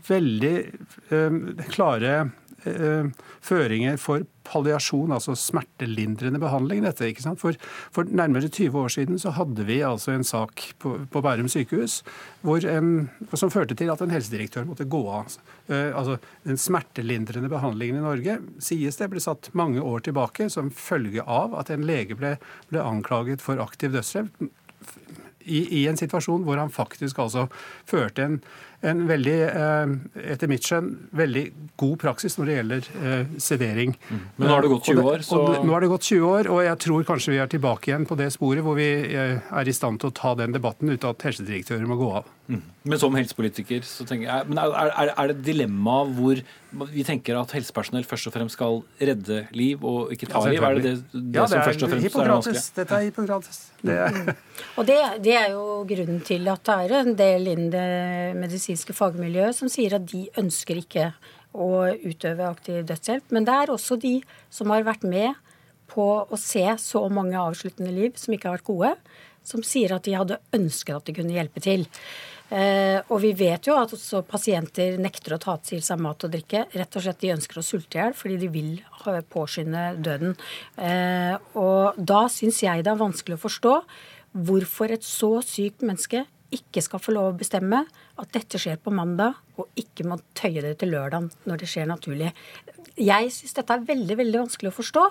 [0.07, 0.55] veldig
[1.13, 1.37] eh,
[1.71, 2.13] klare
[2.65, 3.11] eh,
[3.45, 6.83] føringer for palliasjon, altså smertelindrende behandling.
[6.85, 7.39] dette, ikke sant?
[7.41, 7.57] For,
[7.93, 12.01] for nærmere 20 år siden så hadde vi altså en sak på, på Bærum sykehus
[12.69, 15.37] en, som førte til at en helsedirektør måtte gå av.
[15.67, 20.73] Eh, altså Den smertelindrende behandlingen i Norge sies det ble satt mange år tilbake som
[20.73, 22.35] følge av at en lege ble,
[22.69, 24.45] ble anklaget for aktiv dødshjelp
[25.45, 27.47] i, i en situasjon hvor han faktisk altså
[27.87, 28.39] førte en,
[28.91, 29.93] en veldig, eh,
[30.33, 31.43] etter mitt skjønn, veldig
[31.81, 33.95] god praksis når det gjelder eh, sedering.
[34.37, 36.49] Men nå har det gått 20 år, så- og Nå har det gått 20 år,
[36.53, 39.65] og jeg tror kanskje vi er tilbake igjen på det sporet hvor vi eh, er
[39.67, 42.25] i stand til å ta den debatten uten at helsedirektører må gå av.
[42.85, 46.41] Men som helsepolitiker så tenker jeg men er, er, er det et dilemma hvor
[46.91, 50.61] vi tenker at helsepersonell først og fremst skal redde liv og ikke ta liv?
[50.61, 52.63] Er det det, det ja, som det først og fremst er vanskelig?
[52.75, 53.61] Dette er Hippokrates.
[53.81, 54.19] Det er,
[54.77, 57.87] Og det, det er jo grunnen til at det er en del innen det
[58.37, 61.09] medisinske fagmiljøet som sier at de ønsker ikke
[61.55, 61.71] å
[62.03, 63.31] utøve aktiv dødshjelp.
[63.33, 64.19] Men det er også de
[64.53, 65.33] som har vært med
[65.91, 68.93] på å se så mange avsluttende liv som ikke har vært gode,
[69.45, 71.85] som sier at de hadde ønsket at de kunne hjelpe til.
[72.53, 76.33] Eh, og vi vet jo at også pasienter nekter å ta til seg mat og
[76.35, 76.65] drikke.
[76.75, 78.75] Rett og slett de ønsker å sulte i hjel fordi de vil
[79.33, 80.35] påskynde døden.
[80.77, 83.75] Eh, og da syns jeg det er vanskelig å forstå
[84.45, 87.81] hvorfor et så sykt menneske ikke skal få lov å bestemme
[88.21, 91.89] at dette skjer på mandag, og ikke må tøye det til lørdag når det skjer
[91.89, 92.31] naturlig.
[92.95, 95.05] Jeg syns dette er veldig veldig vanskelig å forstå.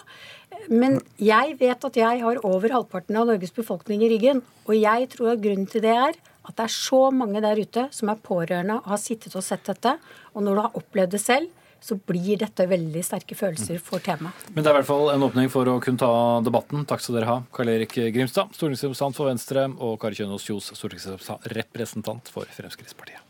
[0.73, 4.40] Men jeg vet at jeg har over halvparten av Norges befolkning i ryggen.
[4.64, 7.88] Og jeg tror at grunnen til det er at det er så mange der ute
[7.94, 9.96] som er pårørende og har sittet og sett dette.
[10.35, 11.52] Og når du har opplevd det selv,
[11.85, 14.46] så blir dette veldig sterke følelser for temaet.
[14.54, 16.87] Men det er i hvert fall en åpning for å kunne ta debatten.
[16.88, 22.33] Takk skal dere ha, Karl Erik Grimstad, stortingsrepresentant for Venstre, og Kari Kjønaas Kjos, stortingsrepresentant
[22.33, 23.20] for Fremskrittspartiet.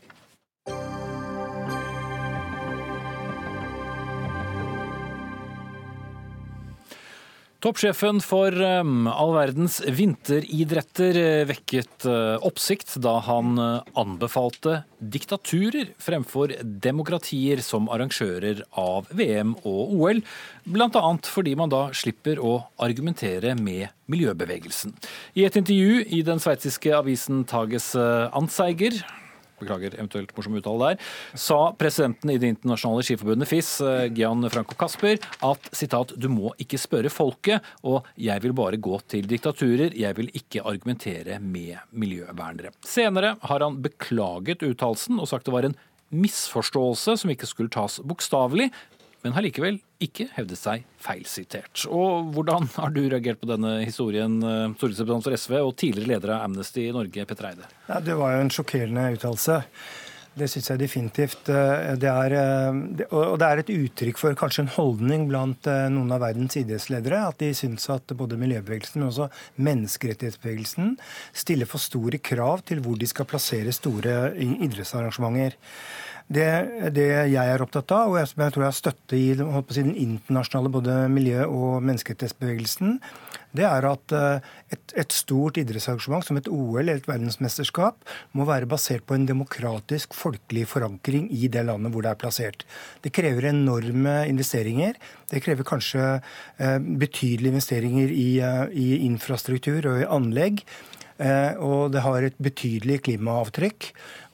[7.63, 15.93] Toppsjefen for um, all verdens vinteridretter eh, vekket eh, oppsikt da han eh, anbefalte diktaturer
[16.01, 20.21] fremfor demokratier som arrangører av VM og OL,
[20.67, 21.03] bl.a.
[21.25, 24.93] fordi man da slipper å argumentere med miljøbevegelsen.
[25.39, 28.99] I et intervju i den sveitsiske avisen Tages Anzeiger
[29.61, 34.75] beklager eventuelt morsom uttale der, sa presidenten i Det internasjonale skiforbundet FIS, eh, Gian Franco
[34.79, 39.95] Casper, at sitat, du må ikke spørre folket, og jeg vil bare gå til diktaturer,
[39.95, 42.73] jeg vil ikke argumentere med miljøvernere.
[42.85, 45.77] Senere har han beklaget uttalelsen og sagt det var en
[46.15, 48.71] misforståelse som ikke skulle tas bokstavelig,
[49.23, 51.85] men har likevel ikke hevdet seg feilsitert.
[51.89, 56.35] Og hvordan har du reagert på denne historien, eh, stortingsrepresentant for SV og tidligere leder
[56.37, 57.69] av Amnesty i Norge, Petter Eide?
[57.89, 59.61] Ja, det var jo en sjokkerende uttalelse.
[60.35, 61.47] Det syns jeg definitivt.
[61.47, 66.11] eh, Det er, eh, og det er et uttrykk for kanskje en holdning blant noen
[66.11, 67.27] av verdens idrettsledere.
[67.29, 70.97] At de syns at både miljøbevegelsen, men også menneskerettighetsbevegelsen
[71.33, 75.55] stiller for store krav til hvor de skal plassere store idrettsarrangementer.
[76.25, 76.45] Det,
[76.95, 79.81] det jeg er opptatt av, og jeg- som jeg tror jeg har støtte i si,
[79.83, 82.99] den internasjonale både miljø- og menneskerettighetsbevegelsen,
[83.55, 84.39] det er at eh,
[84.73, 87.95] et, et stort idrettsarrangement som et OL eller et verdensmesterskap
[88.33, 92.65] må være basert på en demokratisk, folkelig forankring i det landet hvor det er plassert.
[93.05, 94.97] Det krever enorme investeringer.
[95.31, 96.09] Det krever kanskje
[96.57, 100.65] eh, betydelige investeringer i, eh, i infrastruktur og i anlegg.
[101.15, 103.89] Eh, og det har et betydelig klimaavtrykk.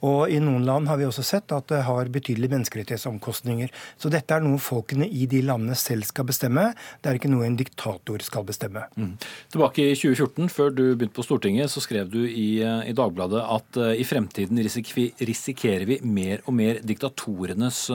[0.07, 3.69] Og i noen land har vi også sett at det har betydelige menneskerettighetsomkostninger.
[4.01, 6.71] Så dette er noe folkene i de landene selv skal bestemme.
[7.01, 8.87] Det er ikke noe en diktator skal bestemme.
[8.97, 9.13] Mm.
[9.53, 13.45] Tilbake i 2014, før du begynte på Stortinget, så skrev du i, eh, i Dagbladet
[13.45, 17.85] at eh, i fremtiden risikerer vi mer og mer diktatorenes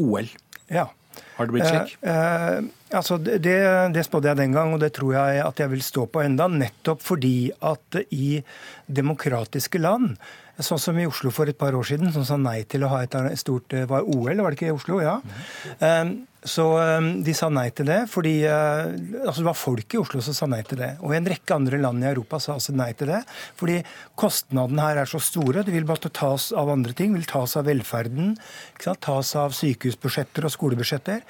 [0.00, 0.30] OL.
[0.70, 0.86] Ja.
[1.36, 1.96] Har det blitt slik?
[2.02, 2.18] Eh,
[2.58, 3.56] eh, altså det,
[3.94, 6.48] det spådde jeg den gang, og det tror jeg at jeg vil stå på enda,
[6.50, 8.38] nettopp fordi at i
[8.86, 10.14] demokratiske land
[10.60, 12.98] Sånn som i Oslo for et par år siden, som sa nei til å ha
[13.00, 14.98] et stort var OL, var det ikke i Oslo?
[15.00, 15.14] Ja.
[15.80, 16.10] Mm.
[16.40, 18.88] Så um, de sa nei til det, fordi uh,
[19.26, 20.94] altså det var folk i Oslo som sa nei til det.
[21.04, 23.20] Og en rekke andre land i Europa sa også nei til det.
[23.60, 23.76] Fordi
[24.20, 25.66] kostnadene her er så store.
[25.66, 27.12] Det vil bare tas av andre ting.
[27.12, 28.38] Det vil tas av velferden.
[28.80, 31.20] Tas av sykehusbudsjetter og skolebudsjetter.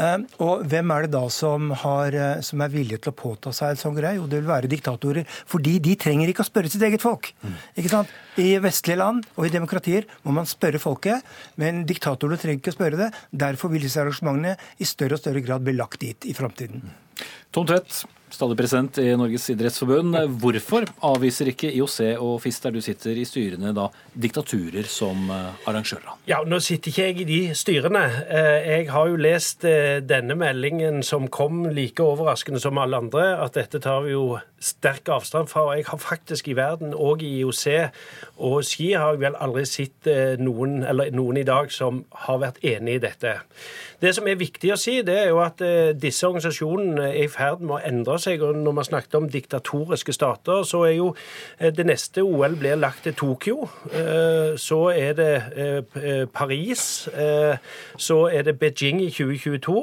[0.00, 3.52] Um, og hvem er det da som, har, uh, som er villige til å påta
[3.52, 4.16] seg en sånn greie?
[4.16, 5.26] Jo, det vil være diktatorer.
[5.50, 7.32] Fordi de trenger ikke å spørre sitt eget folk.
[7.44, 7.58] Mm.
[7.82, 8.14] Ikke sant?
[8.40, 11.26] I vestlige land og i demokratier må man spørre folket,
[11.60, 13.10] men diktatorene trenger ikke å spørre det.
[13.44, 16.86] Derfor vil disse arrangementene i større og større grad bli lagt dit i framtiden.
[17.52, 18.04] Tom Tvedt,
[18.34, 20.16] stadig president i Norges idrettsforbund.
[20.42, 25.66] Hvorfor avviser ikke IOC og FIS, der du sitter i styrene, da diktaturer som eh,
[25.70, 26.14] arrangører?
[26.30, 28.04] Ja, Nå sitter ikke jeg i de styrene.
[28.28, 33.26] Eh, jeg har jo lest eh, denne meldingen som kom like overraskende som alle andre,
[33.42, 35.66] at dette tar vi jo sterk avstand fra.
[35.76, 37.64] Jeg har faktisk i verden, og i IOC
[38.38, 40.08] og Ski, har jeg vel aldri sett
[40.40, 43.38] noen, eller noen i dag som har vært enig i dette.
[44.00, 45.60] Det som er viktig å si, det er jo at
[46.00, 48.42] disse organisasjonene er i ferd med å endre seg.
[48.42, 51.10] og Når man snakket om diktatoriske stater, så er jo
[51.58, 53.68] eh, det neste OL blir lagt til Tokyo.
[53.90, 55.30] Eh, så er det
[56.32, 57.08] Paris.
[57.96, 59.74] Så er det Beijing i 2022.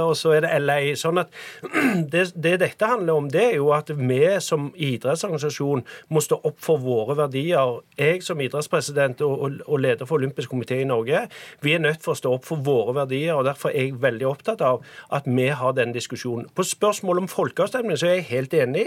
[0.00, 0.78] Og så er det LA.
[0.98, 1.32] Sånn at
[2.12, 6.58] det, det dette handler om, det er jo at vi som idrettsorganisasjon må stå opp
[6.62, 7.80] for våre verdier.
[7.98, 11.26] Jeg som idrettspresident og, og leder for olympisk komité i Norge,
[11.64, 13.34] vi er nødt for å stå opp for våre verdier.
[13.36, 16.48] og Derfor er jeg veldig opptatt av at vi har den diskusjonen.
[16.54, 18.84] På spørsmålet om folkeavstemning så er jeg helt enig.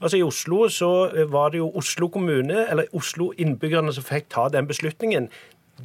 [0.00, 0.92] Altså I Oslo så
[1.30, 5.30] var det jo Oslo kommune, eller Oslo-innbyggerne som fikk ta den beslutningen.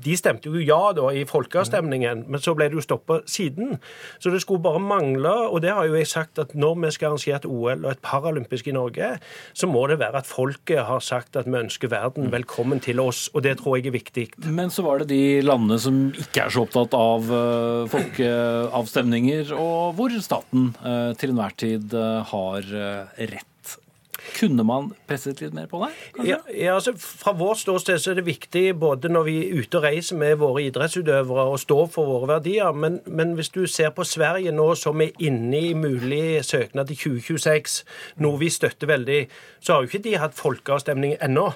[0.04, 3.78] De stemte jo ja da i folkeavstemningen, men så ble det jo stoppa siden.
[4.22, 5.32] Så det skulle bare mangle.
[5.50, 8.04] Og det har jo jeg sagt at når vi skal arrangere et OL og et
[8.06, 9.12] paralympisk i Norge,
[9.54, 13.28] så må det være at folket har sagt at vi ønsker verden velkommen til oss.
[13.34, 14.28] Og det tror jeg er viktig.
[14.46, 19.96] Men så var det de landene som ikke er så opptatt av eh, folkeavstemninger, og
[19.98, 22.74] hvor staten eh, til enhver tid eh, har
[23.18, 23.46] rett.
[24.36, 25.90] Kunne man presset litt mer på det?
[26.28, 29.86] Ja, ja, altså Fra vårt ståsted er det viktig både når vi er ute og
[29.88, 34.06] reiser med våre idrettsutøvere og står for våre verdier, men, men, hvis du ser på
[34.08, 37.80] Sverige nå som er inne i mulig søknad til 2026,
[38.24, 39.20] noe vi støtter veldig,
[39.60, 41.48] så har jo ikke de hatt folkeavstemning ennå.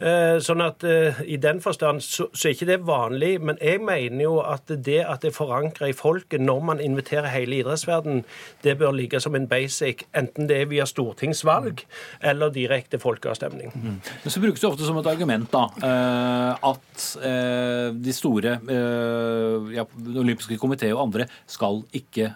[0.00, 4.24] Eh, sånn at eh, i den forstand så, er ikke det vanlig, men jeg mener
[4.24, 8.22] jo at det at det er forankra i folket når man inviterer hele idrettsverden,
[8.64, 11.84] det bør ligge som en basic, enten det er via stortingsvalg
[12.20, 13.72] eller direkte folkeavstemning.
[13.74, 13.98] Mm.
[14.22, 19.70] Men så brukes det ofte som et argument da, eh, at eh, de store eh,
[19.76, 19.86] ja,
[20.22, 22.30] olympiske komité og andre skal ikke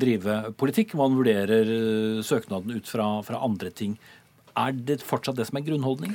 [0.00, 0.94] drive politikk.
[0.98, 1.68] Man vurderer
[2.26, 3.98] søknaden ut fra, fra andre ting.
[4.56, 6.14] Er det fortsatt det som er grunnholdning?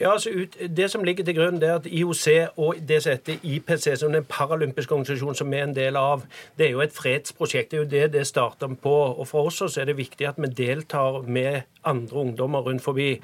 [0.00, 0.30] Ja, altså
[0.76, 4.12] Det som ligger til grunn, det er at IOC og det som heter IPC, som
[4.12, 6.24] den en paralympisk organisasjon som vi er en del av,
[6.58, 7.70] det er jo et fredsprosjekt.
[7.70, 8.94] Det er jo det det starter på.
[9.18, 13.20] Og For oss er det viktig at vi deltar med andre ungdommer rundt forbi.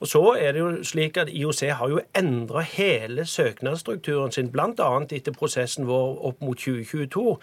[0.00, 4.88] Og så er det jo slik at IOC har jo endra hele søknadsstrukturen sin, bl.a.
[5.10, 7.36] etter prosessen vår opp mot 2022.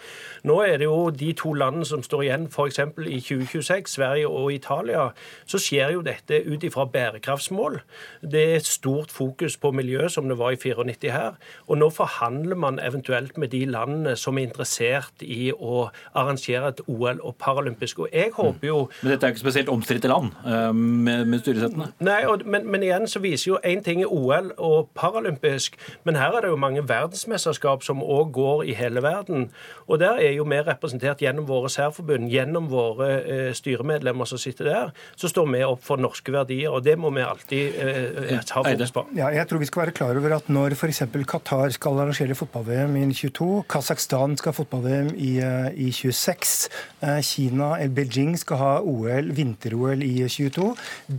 [0.44, 2.80] Nå er det jo de to landene som står igjen, f.eks.
[3.06, 5.08] i 2026, Sverige og Italia,
[5.46, 7.80] så skjer jo dette ut ifra bærekraftsmål.
[8.22, 11.38] Det er stort fokus på miljø, som det var i 94 her.
[11.68, 16.82] Og nå forhandler man eventuelt med de landene som er interessert i å arrangere et
[16.86, 18.04] OL og paralympisk.
[18.04, 20.32] Og jeg håper jo Men dette er ikke spesielt omstridte land?
[20.64, 21.90] Eh, med, med styresettene.
[22.04, 26.18] Nei, og, men, men, igjen så viser jo én ting i OL og paralympisk, men
[26.20, 29.48] her er det jo mange verdensmesterskap som òg går i hele verden.
[29.86, 34.70] Og der er jo vi representert gjennom våre særforbund, gjennom våre eh, styremedlemmer som sitter
[34.70, 34.92] der.
[35.16, 38.94] Så står vi opp for norske verdier, og det må vi alltid eh, ha fokus
[38.94, 39.06] på.
[39.18, 41.04] Ja, jeg tror vi skal være klar over at når f.eks.
[41.34, 46.54] Qatar skal arrangere fotball-VM i 22, Kasakhstan skal ha fotball-VM i, eh, i 26,
[47.02, 50.70] eh, Kina eller Beijing skal ha OL, vinter-OL i 22 22.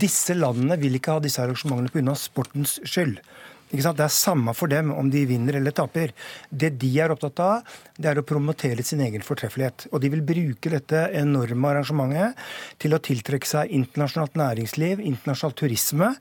[0.04, 2.16] Disse landene vil ikke ha disse arrangementene pga.
[2.16, 3.20] sportens skyld.
[3.66, 6.12] Det er samme for dem om de vinner eller taper.
[6.50, 9.88] Det de er opptatt av, det er å promotere sin egen fortreffelighet.
[9.90, 12.38] Og de vil bruke dette enorme arrangementet
[12.78, 16.12] til å tiltrekke seg internasjonalt næringsliv, internasjonal turisme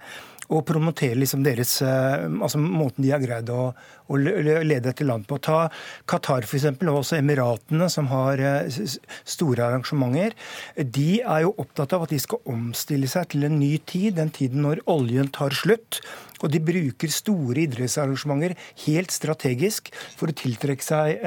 [0.50, 3.74] og promotere liksom deres, eh, altså måten de har greid å,
[4.08, 5.40] å lede dette land på.
[5.44, 5.66] Ta
[6.10, 8.82] Qatar f.eks., og også Emiratene, som har eh,
[9.26, 10.36] store arrangementer.
[10.76, 14.34] De er jo opptatt av at de skal omstille seg til en ny tid, den
[14.34, 16.02] tiden når oljen tar slutt,
[16.44, 19.88] Og de bruker store idrettsarrangementer helt strategisk
[20.18, 21.22] for å tiltrekke seg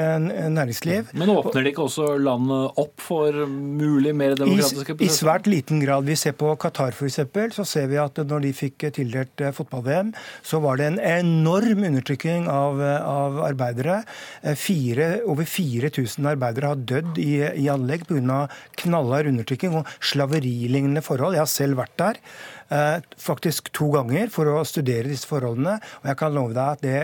[0.52, 1.14] næringsliv.
[1.16, 5.08] Men åpner de ikke også landet opp for mulig mer demokratiske prosesser?
[5.08, 6.04] I, I svært liten grad.
[6.08, 7.22] Vi ser på Qatar f.eks.
[7.56, 10.12] Så ser vi at når de fikk tildelt eh, fotball-VM,
[10.44, 14.02] så var det en enorm undertrykking av, av arbeidere.
[14.42, 17.32] Eh, fire, over 4000 arbeidere har dødd i,
[17.64, 18.44] i anlegg pga.
[18.82, 21.34] knallhard undertrykking og slaverilignende forhold.
[21.38, 22.22] Jeg har selv vært der.
[22.68, 25.78] Eh, faktisk to ganger for å studere disse forholdene.
[26.02, 27.02] Og jeg kan love deg at det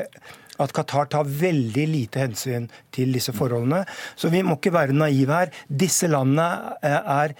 [0.63, 3.83] at Qatar tar veldig lite hensyn til disse forholdene.
[4.15, 5.53] Så vi må ikke være naive her.
[5.67, 7.35] Disse landene eh, er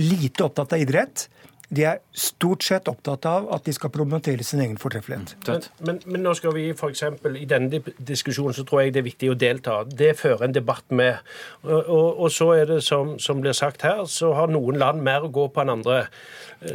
[0.00, 1.26] lite opptatt av idrett.
[1.70, 5.36] De er stort sett opptatt av at de skal promotere sin egen fortreffelighet.
[5.38, 7.04] Mm, men, men, men, nå skal vi f.eks.
[7.38, 9.76] i denne diskusjonen så tror jeg det er viktig å delta.
[9.86, 11.20] Det fører en debatt med.
[11.62, 15.04] Og, og, og så er det som, som, blir sagt her, så har noen land
[15.06, 16.00] mer å gå på enn andre.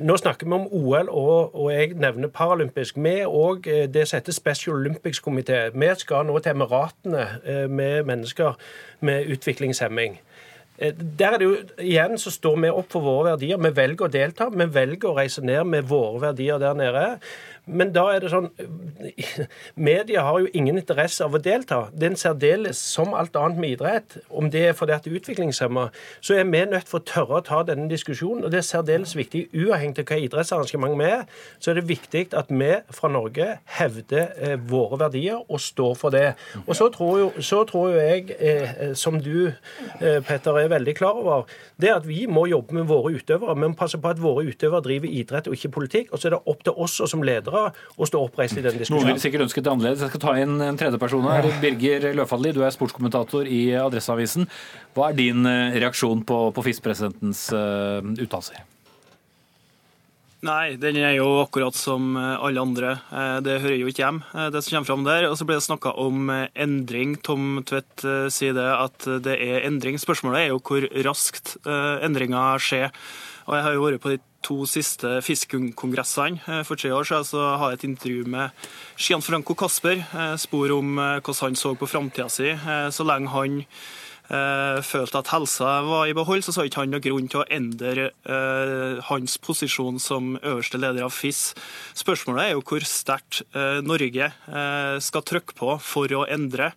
[0.02, 2.96] Nå snakker vi om OL, og, og jeg nevner paralympisk.
[2.96, 5.68] Vi og eh, det som heter Special Olympics Komité.
[5.76, 8.56] Vi skal nå til Emiratene eh, med mennesker
[9.06, 10.22] med utviklingshemming.
[10.78, 13.60] Eh, der er det jo, igjen så står vi opp for våre verdier.
[13.64, 14.50] Vi velger å delta.
[14.52, 17.06] Vi velger å reise ned med våre verdier der nede.
[17.66, 18.52] Men da er det sånn
[19.76, 21.86] Media har jo ingen interesse av å delta.
[21.94, 25.12] Det er en særdeles, som alt annet med idrett, om det er fordi at det
[25.12, 25.88] er utviklingshemma,
[26.24, 28.46] så er vi nødt for å tørre å ta denne diskusjonen.
[28.46, 31.26] Og det er særdeles viktig, uavhengig av hva idrettsarrangement vi er,
[31.60, 36.16] så er det viktig at vi fra Norge hevder eh, våre verdier og står for
[36.16, 36.36] det.
[36.66, 39.52] Og så tror jo, så tror jo jeg, eh, som du,
[40.00, 41.50] eh, Petter, er veldig klar over,
[41.82, 43.58] det at vi må jobbe med våre utøvere.
[43.58, 46.14] Vi må passe på at våre utøvere driver idrett og ikke politikk.
[46.14, 48.76] Og så er det opp til oss som ledere klare å stå oppreist i den
[48.76, 49.06] diskusjonen.
[49.06, 50.06] Noen vil sikkert ønske det annerledes.
[50.06, 51.50] Jeg skal ta inn en tredjeperson her.
[51.64, 54.48] Birger Løfaldli, du er sportskommentator i Adresseavisen.
[54.96, 58.64] Hva er din eh, reaksjon på, på FIS-presidentens uh, uttalelser?
[60.46, 62.92] Nei, den er jo akkurat som eh, alle andre.
[63.42, 64.20] Det hører jo ikke hjem,
[64.54, 65.30] det som kommer fram der.
[65.32, 67.16] Og så ble det snakka om endring.
[67.26, 69.98] Tom Tvedt sier det at det er endring.
[70.02, 72.94] Spørsmålet er jo hvor raskt endringa skjer.
[73.46, 76.42] Og jeg har jo vært på de to siste FISK-kongressene.
[76.46, 78.66] Eh, for tre år siden så har jeg et intervju med
[78.96, 80.04] Skian Franco Kasper.
[80.38, 82.54] spor om eh, hvordan han så på framtida si.
[82.92, 83.64] Så lenge han
[84.30, 87.50] eh, følte at helsa var i behold, så så ikke han noen grunn til å
[87.50, 91.54] endre eh, hans posisjon som øverste leder av FIS.
[91.98, 94.32] Spørsmålet er jo hvor sterkt eh, Norge
[95.02, 96.74] skal trykke på for å endre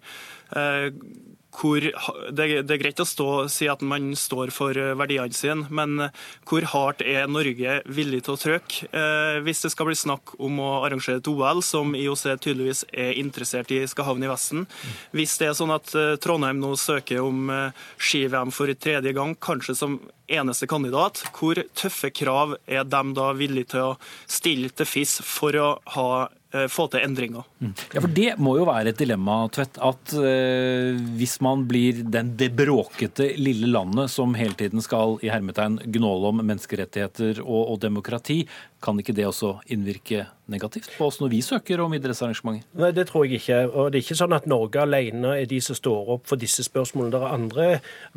[1.59, 6.07] hvor det, er greit å stå, si at man står for eh, verdiene sine, men
[6.07, 10.37] eh, hvor hardt er Norge villig til å trykke eh, hvis det skal bli snakk
[10.39, 14.69] om å arrangere et OL, som IOC tydeligvis er interessert i skal havne i Vesten?
[15.17, 15.91] Hvis det er sånn at
[16.23, 17.51] Trondheim nå søker om
[17.97, 19.99] ski-VM for tredje gang, kanskje som
[20.29, 23.95] eneste kandidat, hvor tøffe krav er de da villige til å
[24.29, 26.38] stille til FIS for å ha Eh,
[26.73, 27.45] få til endringer.
[27.61, 27.73] Mm.
[27.93, 32.33] Ja, for Det må jo være et dilemma, Tvedt, at eh, hvis man blir den
[32.41, 37.81] det bråkete lille landet som hele tiden skal i hermetegn gnåle om menneskerettigheter og, og
[37.85, 38.43] demokrati,
[38.83, 42.63] kan ikke det også innvirke negativt på oss når vi søker om idrettsarrangementer?
[42.79, 43.59] Nei, det tror jeg ikke.
[43.69, 46.63] Og det er ikke sånn at Norge alene er de som står opp for disse
[46.63, 47.11] spørsmålene.
[47.13, 47.67] Det er andre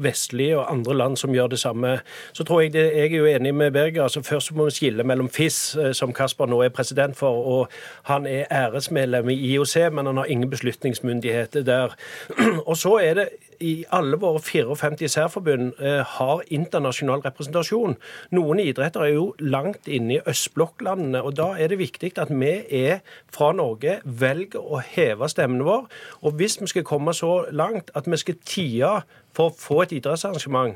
[0.01, 1.97] vestlige og andre land som gjør det samme.
[2.37, 4.03] Så tror Jeg det, jeg er jo enig med Berger.
[4.03, 7.67] altså Først må vi skille mellom FIS, eh, som Kasper nå er president for, og
[8.03, 11.95] han er æresmedlem i IOC, men han har ingen beslutningsmyndighet der.
[12.69, 13.29] Og så er det
[13.61, 17.95] i alle våre 54 særforbund eh, har internasjonal representasjon.
[18.35, 22.53] Noen idretter er jo langt inne i østblokklandene, og da er det viktig at vi
[22.81, 23.01] er
[23.31, 25.87] fra Norge velger å heve stemmen vår.
[26.21, 28.95] Og hvis vi skal komme så langt at vi skal tie
[29.35, 30.75] for å få et idrettsarrangement,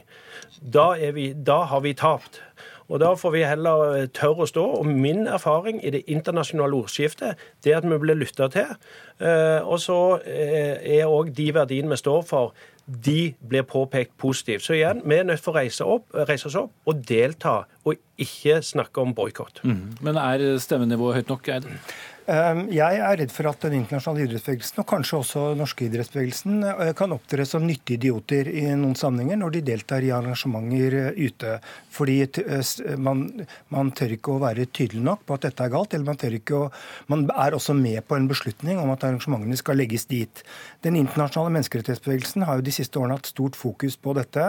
[0.61, 2.41] da, vi, da har vi tapt.
[2.87, 4.65] Og Da får vi heller eh, tørre å stå.
[4.79, 8.75] Og Min erfaring i det internasjonale ordskiftet det er at vi blir lytta til.
[9.19, 12.53] Eh, og så er òg de verdiene vi står for,
[12.85, 14.63] de blir påpekt positivt.
[14.65, 17.97] Så igjen, vi er nødt til å reise, opp, reise oss opp og delta, og
[18.21, 19.63] ikke snakke om boikott.
[19.65, 19.95] Mm.
[20.05, 21.49] Men er stemmenivået høyt nok?
[21.49, 21.79] Ehm,
[22.25, 27.11] jeg er redd for at den internasjonale idrettsbevegelsen, og kanskje også norske idrettsbevegelsen, eh, kan
[27.13, 31.59] opptre som nyttige idioter i noen sammenhenger når de deltar i arrangementer eh, ute.
[31.93, 33.27] Fordi eh, man,
[33.69, 36.37] man, tør ikke å være tydelig nok på at dette er galt, eller man, tør
[36.39, 36.71] ikke å,
[37.13, 40.41] man er også med på en beslutning om at arrangementene skal legges dit.
[40.81, 44.47] Den internasjonale menneskerettighetsbevegelsen har jo de siste årene hatt stort fokus på dette,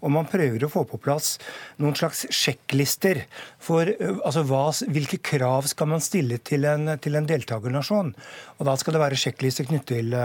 [0.00, 1.36] og man prøver å få på plass
[1.76, 3.26] noen slags sjekklister
[3.60, 8.14] for altså, hva, hvilke krav skal man stille til en, til en deltakernasjon.
[8.58, 10.16] Og Da skal det være sjekklister knyttet til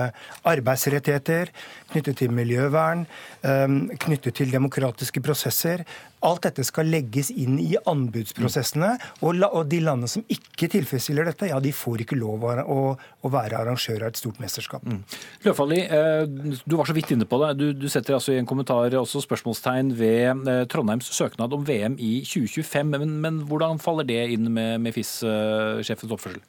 [0.49, 1.51] arbeidsrettigheter,
[1.91, 3.05] knyttet til miljøvern,
[3.43, 5.85] knyttet til demokratiske prosesser.
[6.23, 8.93] Alt dette skal legges inn i anbudsprosessene.
[9.25, 12.79] Og, de landene som ikke tilfredsstiller dette, ja, de får ikke lov å,
[13.33, 14.85] være arrangør av et stort mesterskap.
[14.87, 15.01] Mm.
[15.43, 16.23] Løfaldli, eh,
[16.63, 17.51] du var så vidt inne på det.
[17.59, 21.97] Du, du, setter altså i en kommentar også spørsmålstegn ved eh, Trondheims søknad om VM
[21.99, 22.95] i 2025.
[22.95, 26.43] Men, men hvordan faller det inn med, med FIS-sjefens oppførsel?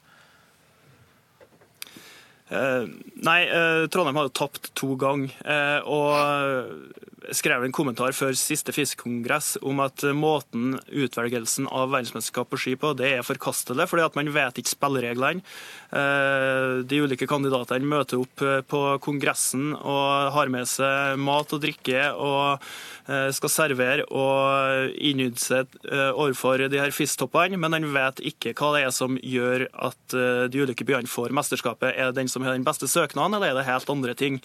[2.52, 2.84] Uh,
[3.24, 5.32] nei, uh, Trondheim har jo tapt to ganger.
[5.44, 12.60] Uh, og skrev en kommentar før siste fiskekongress om at måten utvelgelsen av verdensmesterskap på
[12.60, 15.44] ski på, det er forkastelig, fordi at man vet ikke spillereglene.
[15.94, 21.60] Eh, de ulike kandidatene møter opp eh, på kongressen og har med seg mat og
[21.62, 22.64] drikke og
[23.06, 28.72] eh, skal servere og innynde seg overfor de her fisktoppene, men han vet ikke hva
[28.74, 30.16] det er som gjør at
[30.50, 31.92] de ulike byene får mesterskapet.
[31.92, 34.38] Er det den som har den beste søknaden, eller er det helt andre ting?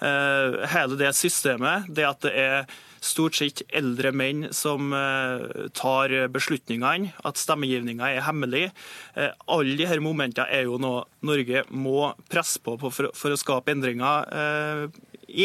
[0.00, 7.14] Hele det systemet, det at det er stort sett eldre menn som eh, tar beslutningene,
[7.24, 8.68] at stemmegivninga er hemmelig.
[9.16, 14.28] Eh, alle disse momentene er jo noe Norge må presse på for å skape endringer
[14.32, 14.84] eh,
[15.30, 15.44] i.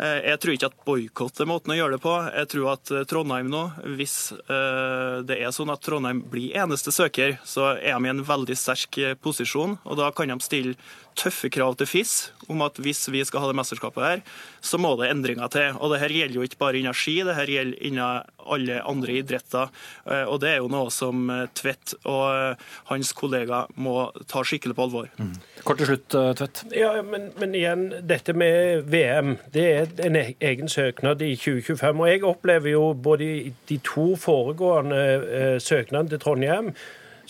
[0.00, 2.14] Jeg tror ikke at boikott er måten å gjøre det på.
[2.34, 3.60] Jeg tror at Trondheim nå,
[3.94, 8.56] hvis det er sånn at Trondheim blir eneste søker, så er de i en veldig
[8.58, 9.76] sterk posisjon.
[9.84, 10.74] og Da kan de stille
[11.18, 12.14] tøffe krav til FIS
[12.50, 14.22] om at hvis vi skal ha det mesterskapet her,
[14.64, 15.78] så må det endringer til.
[15.78, 19.16] Og det her gjelder jo ikke bare innen ski, det her gjelder innen alle andre
[19.20, 19.70] idretter.
[20.06, 24.42] Eh, og det er jo noe som eh, Tvedt og eh, hans kollega må ta
[24.46, 25.10] skikkelig på alvor.
[25.20, 25.34] Mm.
[25.66, 26.08] Kort til slutt,
[26.40, 26.64] Tvedt.
[26.76, 32.02] Ja, men, men, igjen, dette med VM, det er en e-, egen søknad i 2025.
[32.02, 36.74] Og jeg opplever jo både de to foregående søknadene til Trondheim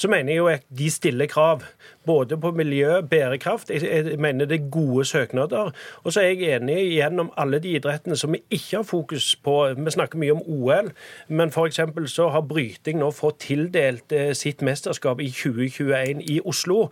[0.00, 1.64] så mener jeg jo at de stiller krav
[2.10, 3.70] både på miljø, bærekraft.
[3.70, 5.70] Jeg mener det er gode søknader.
[6.02, 9.56] Og så er jeg enig gjennom alle de idrettene som vi ikke har fokus på.
[9.78, 10.90] Vi snakker mye om OL,
[11.28, 11.80] men f.eks.
[12.12, 16.88] så har bryting nå fått tildelt eh, sitt mesterskap i 2021 i Oslo.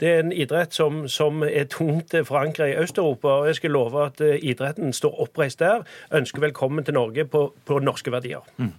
[0.00, 4.06] Det er en idrett som, som er tungt forankra i Øst-Europa, og jeg skal love
[4.06, 5.84] at eh, idretten står oppreist der.
[6.14, 8.46] Ønsker velkommen til Norge på, på norske verdier.
[8.56, 8.72] Mm.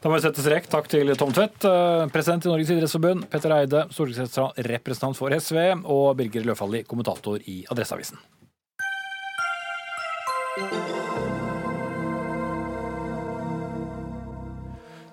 [0.00, 0.68] Da må vi sette strek.
[0.72, 6.12] Takk til Tom Tvedt, eh, president i Norges idrettsforbund, Petter Eide, stortingsrepresentant for SV, og
[6.20, 8.20] Birger Løfaldli, kommentator i Adresseavisen.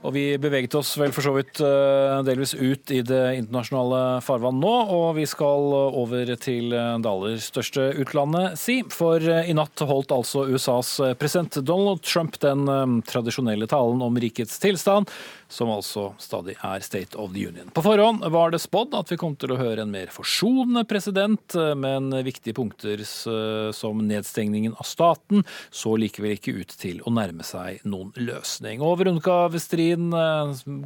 [0.07, 4.61] Og vi beveget oss vel for så vidt eh, delvis ut i det internasjonale farvann
[4.61, 8.80] nå, og vi skal over til det aller største utlandet, si.
[8.93, 14.55] For eh, i natt holdt altså USAs president Donald Trump den tradisjonelle talen om rikets
[14.63, 15.11] tilstand,
[15.49, 17.71] som altså stadig er State of the Union.
[17.73, 21.55] På forhånd var det spådd at vi kom til å høre en mer forsonende president,
[21.77, 27.83] men viktige punkter som nedstengningen av staten så likevel ikke ut til å nærme seg
[27.87, 28.83] noen løsning.
[28.83, 30.09] Og Veronica Westrin,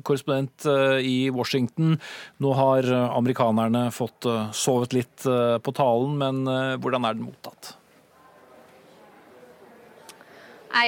[0.06, 1.98] korrespondent eh, i Washington,
[2.44, 6.44] nå har amerikanerne fått eh, sovet litt eh, på talen, men
[6.82, 7.76] hvordan er den mottatt?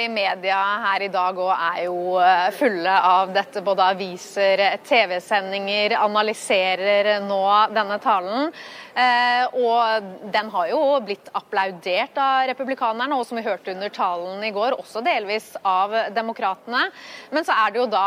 [0.10, 3.62] Media her i dag òg er jo eh, fulle av dette.
[3.66, 7.42] Både aviser, TV-sendinger analyserer nå
[7.76, 8.52] denne talen.
[8.94, 14.44] Eh, og den har jo blitt applaudert av republikanerne, og som vi hørte under talen
[14.46, 16.86] i går, også delvis av demokratene.
[17.34, 18.06] Men så er det jo da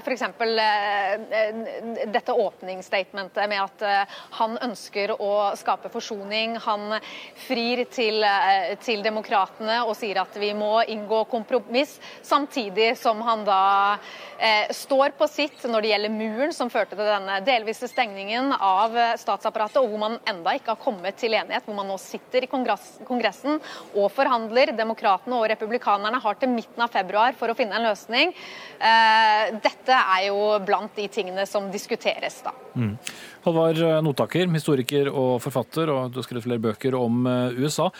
[0.00, 0.26] f.eks.
[0.30, 4.08] Eh, dette åpningsstatementet med at
[4.38, 6.56] han ønsker å skape forsoning.
[6.62, 6.98] Han
[7.46, 8.24] frir til,
[8.84, 13.98] til demokratene og sier at vi må inngå kompromiss, samtidig som han da
[14.38, 18.96] eh, står på sitt når det gjelder muren som førte til denne delvise stengningen av
[18.96, 22.44] eh, statsapparatet, og hvor man enda ikke har kommet til enighet, hvor man nå sitter
[22.44, 23.60] i Kongressen
[23.94, 24.74] og forhandler.
[24.76, 28.34] Demokratene og republikanerne har til midten av februar for å finne en løsning.
[28.78, 32.54] Eh, dette er jo blant de tingene som diskuteres, da.
[32.74, 32.94] Mm.
[33.46, 37.90] Halvard Notaker, historiker og forfatter, og du har skrevet flere bøker om eh, USA.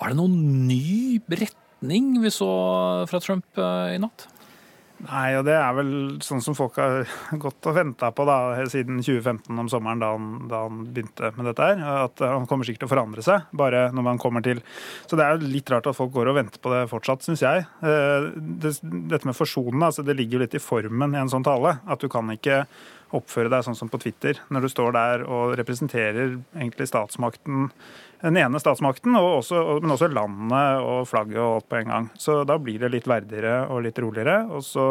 [0.00, 2.52] Var det noen ny retning vi så
[3.10, 4.28] fra Trump eh, i natt?
[5.02, 5.92] Nei, og det er vel
[6.22, 7.02] sånn som folk har
[7.44, 8.36] gått og venta på da,
[8.70, 11.82] siden 2015 om sommeren, da han, da han, begynte med dette her.
[12.04, 14.62] At han kommer sikkert til å forandre seg, bare når man kommer til
[15.08, 17.66] Så det er litt rart at folk går og venter på det fortsatt, syns jeg.
[17.82, 18.30] Eh,
[18.62, 18.76] det,
[19.10, 21.80] dette med forsonen, altså, det ligger jo litt i formen i en sånn tale.
[21.90, 22.62] At du kan ikke
[23.12, 27.68] oppføre deg sånn som på Twitter, når du står der og representerer egentlig statsmakten
[28.22, 32.08] den ene statsmakten, også, men også landet og flagget og alt på en gang.
[32.18, 34.44] Så da blir det litt verdigere og litt roligere.
[34.54, 34.86] Og så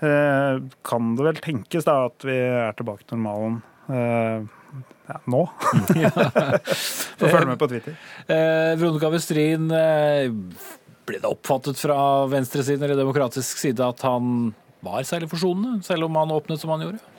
[0.00, 3.60] eh, kan det vel tenkes da at vi er tilbake til normalen
[3.92, 4.48] eh,
[5.06, 5.42] ja, nå.
[7.20, 7.98] Få følge med på Twitter.
[8.26, 10.32] Eh, Veronica Westrin, eh,
[11.06, 11.98] ble det oppfattet fra
[12.30, 14.54] venstresiden eller demokratisk side at han
[14.86, 17.15] var særlig forsonende, selv om han åpnet som han gjorde?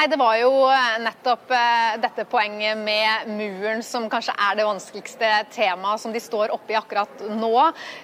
[0.00, 4.64] Nei, Det var jo eh, nettopp eh, dette poenget med muren som kanskje er det
[4.64, 7.50] vanskeligste temaet som de står oppi akkurat nå.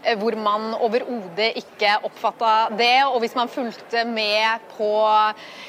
[0.03, 3.07] Eh, hvor man overhodet ikke oppfatta det.
[3.07, 4.91] Og hvis man fulgte med på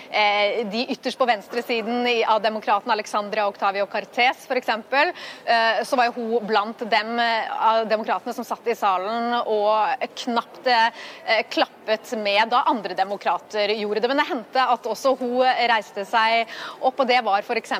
[0.07, 4.69] de ytterst på venstresiden av demokraten Alexandria Octavio Cartes f.eks.,
[5.87, 10.69] så var jo hun blant dem av demokratene som satt i salen og knapt
[11.51, 14.11] klappet med da andre demokrater gjorde det.
[14.13, 16.99] Men det hendte at også hun reiste seg seg opp.
[16.99, 17.73] og Det var f.eks.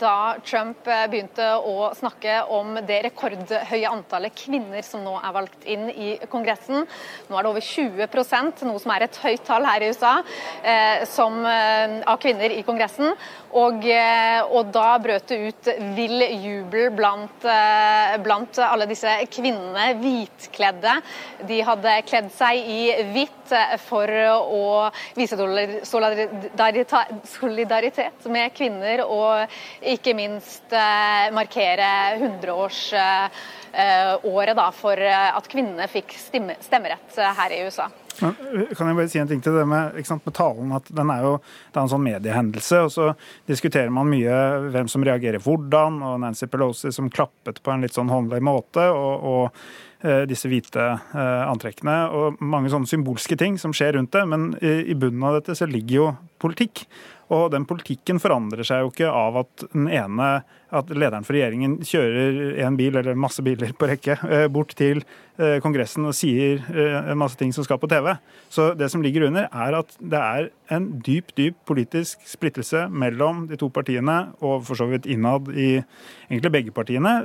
[0.00, 0.16] da
[0.46, 5.88] Trump eh, begynte å snakke om det rekordhøye antallet kvinner som nå er valgt inn
[5.90, 6.86] i Kongressen.
[7.28, 10.14] Nå er det over 20% noe som er et høyt tall her i USA,
[10.62, 13.14] eh, som, eh, av kvinner i Kongressen.
[13.56, 17.46] Og, og, da brøt det ut vill jubel blant,
[18.20, 20.92] blant alle disse kvinnene, hvitkledde.
[21.48, 22.82] De hadde kledd seg i
[23.14, 23.32] hvitt
[23.86, 25.36] for å vise
[27.36, 29.46] solidaritet med kvinner, og
[29.94, 37.90] ikke minst eh, markere 100-årsåret eh, for eh, at kvinnene fikk stemmerett her i USA.
[38.20, 40.72] Kan jeg bare si en ting til det med, sant, med talen?
[40.76, 41.32] at den er jo,
[41.72, 42.82] Det er en sånn mediehendelse.
[42.84, 43.08] og Så
[43.48, 46.02] diskuterer man mye hvem som reagerer hvordan.
[46.02, 48.88] og Nancy Pelosi som klappet på en litt sånn håndlig måte.
[48.90, 50.82] og, og disse hvite
[51.16, 54.22] antrekkene og mange sånne symbolske ting som skjer rundt det.
[54.28, 56.08] Men i bunnen av dette så ligger jo
[56.42, 56.86] politikk.
[57.34, 60.28] Og den politikken forandrer seg jo ikke av at den ene,
[60.76, 65.00] at lederen for regjeringen kjører en bil, eller masse biler på rekke, eh, bort til
[65.02, 68.12] eh, Kongressen og sier eh, masse ting som skal på TV.
[68.52, 73.48] Så det som ligger under, er at det er en dyp, dyp politisk splittelse mellom
[73.50, 75.72] de to partiene, og for så vidt innad i
[76.28, 77.18] egentlig begge partiene,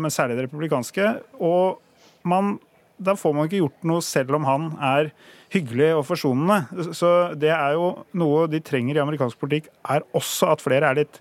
[0.00, 1.06] men særlig det republikanske.
[1.44, 1.80] Og
[2.28, 2.56] man,
[3.00, 5.12] da får man ikke gjort noe selv om han er
[5.52, 6.92] hyggelig og forsonende.
[6.96, 11.02] Så det er jo noe de trenger i amerikansk politikk, er også at flere er
[11.02, 11.20] litt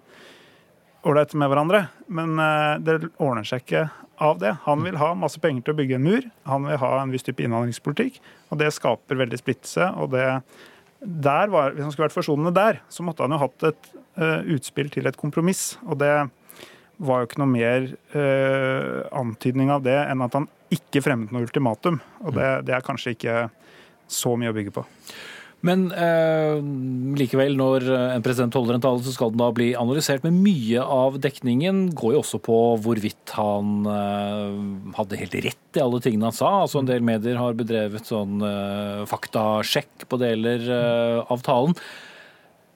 [1.07, 1.85] ålreite med hverandre.
[2.13, 3.85] Men eh, det ordner seg ikke
[4.21, 4.53] av det.
[4.67, 6.27] Han vil ha masse penger til å bygge en mur.
[6.49, 8.19] Han vil ha en viss type innvandringspolitikk,
[8.51, 9.89] og det skaper veldig splittelse.
[9.97, 10.27] og det
[11.01, 13.87] der var, Hvis han skulle vært forsonende der, så måtte han jo hatt et
[14.21, 15.79] uh, utspill til et kompromiss.
[15.89, 16.13] Og det
[17.01, 21.47] var jo ikke noe mer uh, antydning av det enn at han ikke fremmet noe
[21.47, 21.97] ultimatum.
[22.21, 23.37] Og det, det er kanskje ikke
[24.11, 24.85] så mye å bygge på.
[25.61, 26.57] Men eh,
[27.19, 30.23] likevel, når en president holder en tale, så skal den da bli analysert.
[30.25, 34.55] Men mye av dekningen går jo også på hvorvidt han eh,
[34.97, 36.53] hadde helt rett i alle tingene han sa.
[36.63, 41.77] Altså En del medier har bedrevet sånn eh, faktasjekk på deler eh, av talen.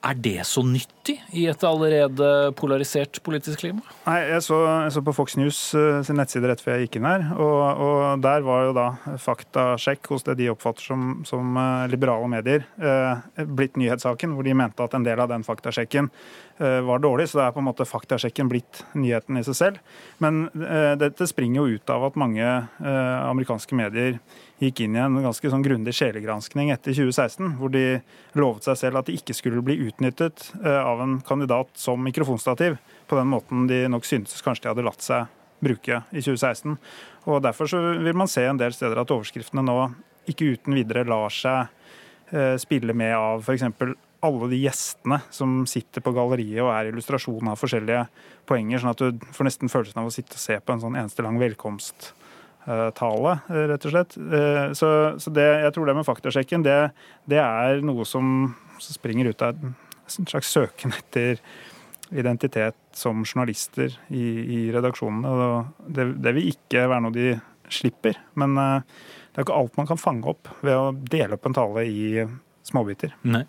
[0.05, 2.27] Er det så nyttig i et allerede
[2.59, 3.81] polarisert politisk klima?
[4.05, 6.99] Nei, Jeg så, jeg så på Fox News uh, sin nettside rett før jeg gikk
[6.99, 7.25] inn her.
[7.41, 8.85] Og, og der var jo da
[9.23, 14.53] faktasjekk hos det de oppfatter som, som uh, liberale medier eh, blitt nyhetssaken, hvor de
[14.57, 16.11] mente at en del av den faktasjekken
[16.55, 17.25] var dårlig.
[17.27, 19.95] Så det er på en måte faktasjekken blitt nyheten i seg selv.
[20.23, 20.45] Men
[21.01, 22.45] dette springer jo ut av at mange
[22.79, 24.15] amerikanske medier
[24.61, 27.99] gikk inn i en ganske sånn grundig sjelegranskning etter 2016, hvor de
[28.39, 32.77] lovet seg selv at de ikke skulle bli utnyttet eh, av en kandidat som mikrofonstativ,
[33.07, 35.27] på den måten de nok syntes kanskje de hadde latt seg
[35.65, 36.77] bruke i 2016.
[37.31, 39.77] Og Derfor så vil man se en del steder at overskriftene nå
[40.31, 41.67] ikke uten videre lar seg
[42.31, 43.65] eh, spille med av f.eks.
[44.25, 48.05] alle de gjestene som sitter på galleriet og er illustrasjon av forskjellige
[48.47, 50.97] poenger, sånn at du får nesten følelsen av å sitte og se på en sånn
[51.01, 52.13] eneste lang velkomst
[52.65, 54.15] Eh, tale, eh, rett og slett.
[54.17, 54.89] Eh, så,
[55.21, 56.77] så det, jeg tror det med faktasjekken, det,
[57.29, 61.37] det er noe som, springer ut av en slags søken etter
[62.09, 64.25] identitet som journalister i,
[64.57, 65.61] i redaksjonene.
[65.85, 67.35] Det, det, vil ikke være noe de
[67.71, 68.17] slipper.
[68.37, 71.85] Men det er ikke alt man kan fange opp ved å dele opp en tale
[71.87, 72.25] i
[72.65, 73.13] småbiter.
[73.21, 73.43] Nei.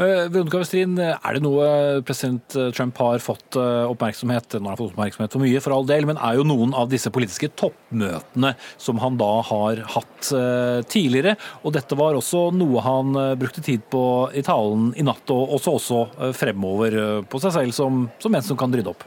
[0.00, 1.66] Eh, Veronica Westrin, er det noe
[2.06, 5.86] president Trump har fått eh, oppmerksomhet Nå har han fått oppmerksomhet for mye, for all
[5.86, 10.80] del, men er jo noen av disse politiske toppmøtene som han da har hatt eh,
[10.90, 11.36] tidligere.
[11.62, 14.04] Og dette var også noe han brukte tid på
[14.34, 18.58] i talen i natt, og også, også fremover på seg selv som, som en som
[18.58, 19.06] kan rydde opp.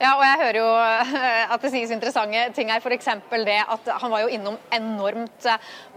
[0.00, 0.68] Ja, og jeg hører jo
[1.52, 2.80] at det sies interessante ting her.
[2.80, 3.08] F.eks.
[3.44, 5.44] det at han var jo innom enormt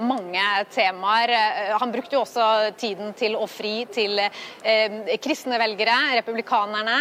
[0.03, 0.43] mange
[0.73, 1.31] temaer.
[1.79, 6.97] Han brukte jo også tiden til å fri til eh, kristne velgere, republikanerne,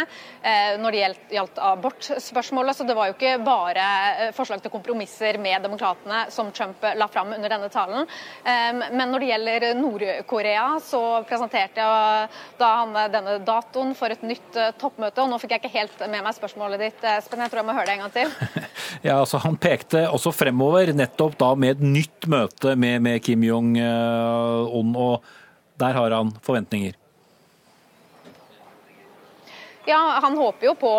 [0.47, 1.01] eh, når det
[1.35, 2.79] gjaldt, abortspørsmålet.
[2.79, 3.89] Så det var jo ikke bare
[4.29, 8.07] eh, forslag til kompromisser med demokratene som Trump la fram under denne talen.
[8.47, 11.91] Eh, men når det gjelder Nord-Korea, så presenterte
[12.63, 15.19] da han denne datoen for et nytt eh, toppmøte.
[15.27, 17.41] og Nå fikk jeg ikke helt med meg spørsmålet ditt, Espen.
[17.43, 18.33] Jeg tror jeg må høre det en gang til.
[19.03, 23.43] Ja, altså Han pekte også fremover, nettopp da med et nytt møte med, med Kim
[23.43, 24.93] Jong-un.
[24.95, 25.25] og
[25.81, 26.99] der har han forventninger.
[29.89, 30.93] Ja, Han håper jo på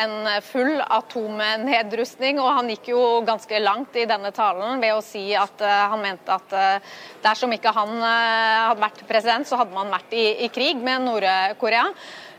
[0.00, 5.26] en full atomnedrustning, og han gikk jo ganske langt i denne talen ved å si
[5.36, 6.56] at uh, han mente at
[7.20, 11.90] dersom ikke han hadde vært president, så hadde man vært i, i krig med Nord-Korea.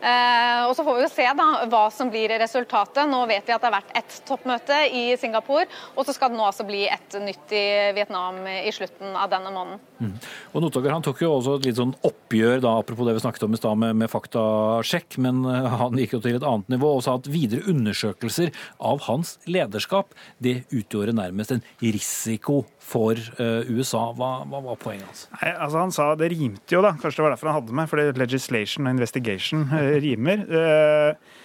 [0.03, 3.05] Eh, og Så får vi jo se da hva som blir resultatet.
[3.07, 6.39] Nå vet vi at det har vært ett toppmøte i Singapore, og så skal det
[6.39, 9.79] nå altså bli et nytt i Vietnam i slutten av denne måneden.
[10.03, 10.15] Mm.
[10.51, 13.45] Og Notager han tok jo også et litt sånn oppgjør, da, apropos det vi snakket
[13.47, 16.95] om i stad med, med faktasjekk, men eh, han gikk jo til et annet nivå
[16.97, 18.51] og sa at videre undersøkelser
[18.83, 20.11] av hans lederskap
[20.43, 24.09] det utgjorde nærmest en risiko for uh, USA.
[24.17, 25.27] Hva, hva, var poenget hans?
[25.37, 26.95] Nei, altså Han sa det rimte jo, da.
[26.99, 30.45] Kanskje det var derfor han hadde med, fordi legislation og investigation uh, rimer.
[30.49, 31.39] Uh,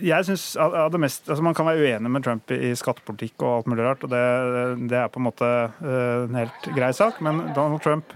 [0.00, 3.58] jeg synes av det mest, altså Man kan være uenig med Trump i skattepolitikk og
[3.58, 4.22] alt mulig rart, og det,
[4.88, 5.50] det er på en måte
[5.84, 8.14] en helt grei sak, men Donald Trump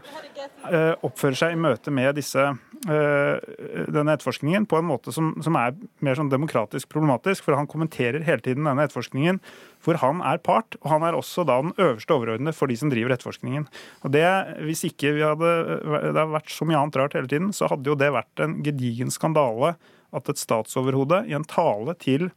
[1.04, 2.46] oppfører seg i møte med disse,
[2.80, 8.24] denne etterforskningen på en måte som, som, er mer sånn demokratisk problematisk, for han kommenterer
[8.24, 9.42] hele tiden denne etterforskningen
[9.84, 12.92] for han er part, og han er også da den øverste overordnede for de som
[12.92, 13.66] driver etterforskningen.
[14.04, 14.26] Og det,
[14.64, 17.88] Hvis ikke vi hadde, det hadde vært så mye annet rart hele tiden, så hadde
[17.88, 19.76] jo det vært en gedigen skandale
[20.12, 22.28] at et statsoverhode i en tale til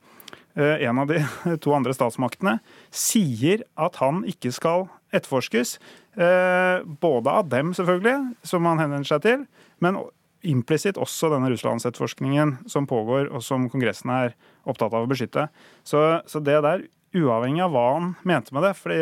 [0.55, 1.19] eh, en av de
[1.63, 2.59] to andre statsmaktene
[2.91, 5.77] sier at han ikke skal etterforskes.
[6.15, 9.47] Eh, både av dem, selvfølgelig, som han henvender seg til,
[9.83, 9.99] men
[10.43, 14.35] implisitt også denne Russlandsetterforskningen som pågår, og som Kongressen er
[14.67, 15.47] opptatt av å beskytte.
[15.87, 19.01] Så, så, det der, uavhengig av hva han mente med det, fordi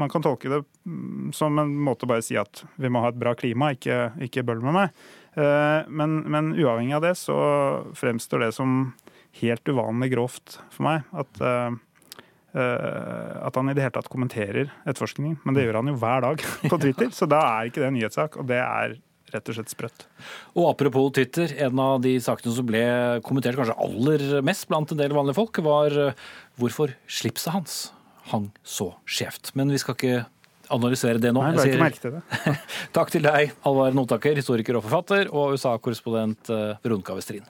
[0.00, 3.12] man kan tolke det mm, som en måte å bare si at vi må ha
[3.12, 5.02] et bra klima, ikke, ikke bøll med meg.
[5.38, 7.38] Eh, men, men, uavhengig av det så
[7.98, 8.78] fremstår det som
[9.42, 11.76] helt uvanlig grovt for meg at, eh,
[12.58, 15.42] eh, at han i det hele tatt kommenterer etterforskningen.
[15.44, 17.98] Men det gjør han jo hver dag på Twitter, så da er ikke det en
[17.98, 18.40] nyhetssak.
[18.40, 18.96] Og det er
[19.34, 20.06] rett og slett sprøtt.
[20.54, 22.82] Og apropos Twitter, en av de sakene som ble
[23.26, 25.94] kommentert kanskje aller mest blant en del vanlige folk, var
[26.58, 27.78] hvorfor slipset hans
[28.32, 29.54] hang så skjevt.
[29.58, 30.26] Men vi skal ikke
[30.74, 31.42] analysere det nå.
[31.42, 32.56] Nei, jeg ikke til det.
[32.96, 37.46] Takk til deg, Alvar Notaker, historiker og forfatter, og USA-korrespondent eh, Veronica Westrin.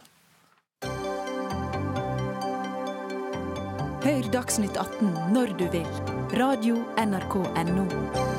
[4.08, 5.88] Hør Dagsnytt 18 når du vil.
[6.38, 8.37] Radio NRK Radio.nrk.no.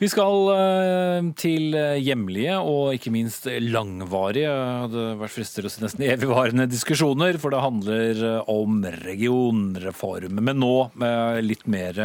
[0.00, 5.82] Vi skal eh, til hjemlige og ikke minst langvarige, det hadde vært fristet å si
[5.82, 10.40] nesten evigvarende diskusjoner, for det handler eh, om regionreform.
[10.40, 10.72] Men nå
[11.04, 12.00] eh, litt mer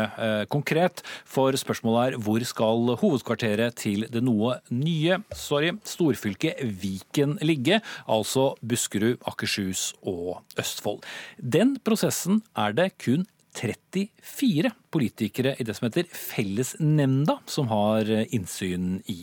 [0.52, 7.80] konkret, for spørsmålet er hvor skal hovedkvarteret til det noe nye, sorry, storfylket Viken ligge?
[8.12, 11.08] Altså Buskerud, Akershus og Østfold.
[11.40, 13.24] Den prosessen er det kun
[13.56, 19.22] 34 politikere i det som heter Fellesnemnda, som har eh, innsyn i.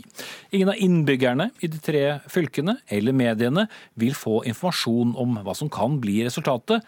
[0.50, 3.68] Ingen av innbyggerne i de tre fylkene eller mediene
[4.00, 6.82] vil få informasjon om hva som kan bli resultatet,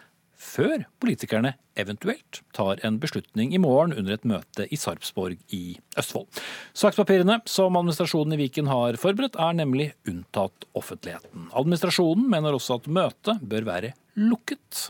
[0.45, 6.28] før politikerne eventuelt tar en beslutning i morgen under et møte i Sarpsborg i Østfold.
[6.76, 11.49] Sakspapirene som administrasjonen i Viken har forberedt, er nemlig unntatt offentligheten.
[11.57, 14.88] Administrasjonen mener også at møtet bør være lukket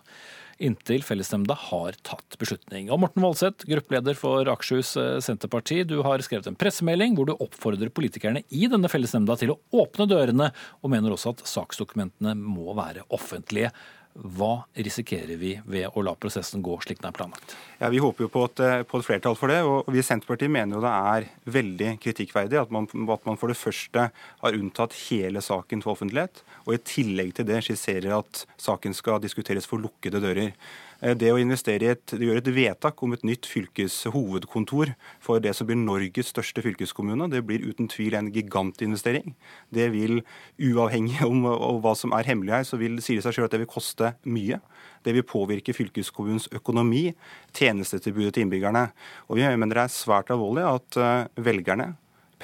[0.63, 2.91] inntil fellesnemnda har tatt beslutning.
[2.93, 7.35] Og Morten Voldseth, gruppeleder for Akershus eh, Senterparti, du har skrevet en pressemelding hvor du
[7.37, 10.51] oppfordrer politikerne i denne fellesnemnda til å åpne dørene,
[10.83, 13.73] og mener også at saksdokumentene må være offentlige.
[14.15, 17.57] Hva risikerer vi ved å la prosessen gå slik den er planlagt?
[17.81, 19.63] Ja, Vi håper jo på et, eh, på et, flertall for det.
[19.63, 23.49] og Vi i Senterpartiet mener jo det er veldig kritikkverdig at man, at man for
[23.49, 28.47] det første har unntatt hele saken for offentlighet, og i tillegg til det skisserer at
[28.57, 30.55] saken skal diskuteres for lukkede dører.
[31.01, 35.55] Eh, det å investere i et, gjøre et vedtak om et nytt fylkeshovedkontor for det
[35.57, 39.35] som blir Norges største fylkeskommune, det blir uten tvil en gigantinvestering.
[39.75, 40.23] Det vil,
[40.61, 43.57] uavhengig om, om hva som er hemmelig her, så vil, sier det seg selv at
[43.57, 44.61] det vil koste mye.
[45.05, 47.11] Det vil påvirke fylkeskommunens økonomi,
[47.57, 48.89] tjenestetilbudet til innbyggerne.
[49.29, 51.93] Og Vi mener det er svært alvorlig at uh, velgerne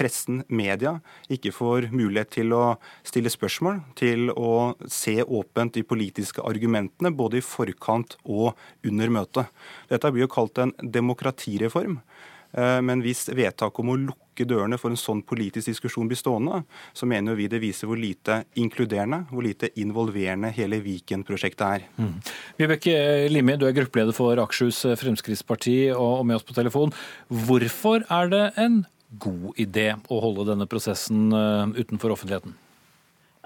[0.00, 0.96] pressen, media,
[1.32, 2.64] ikke får mulighet til å
[3.06, 8.54] stille spørsmål, til å se åpent de politiske argumentene, både i forkant og
[8.86, 9.62] under møtet.
[9.92, 12.00] Dette blir jo kalt en demokratireform.
[12.52, 16.62] Eh, men hvis vedtaket om å lukke dørene for en sånn politisk diskusjon blir stående,
[16.96, 21.84] så mener vi det viser hvor lite inkluderende, hvor lite involverende hele Viken-prosjektet er.
[22.00, 22.14] Mm.
[22.58, 22.94] Vibeke
[23.30, 26.94] Limi, du er gruppeleder for Akershus Fremskrittsparti og med oss på telefon.
[27.28, 28.82] Hvorfor er det en
[29.18, 32.56] god idé å holde denne prosessen eh, utenfor offentligheten?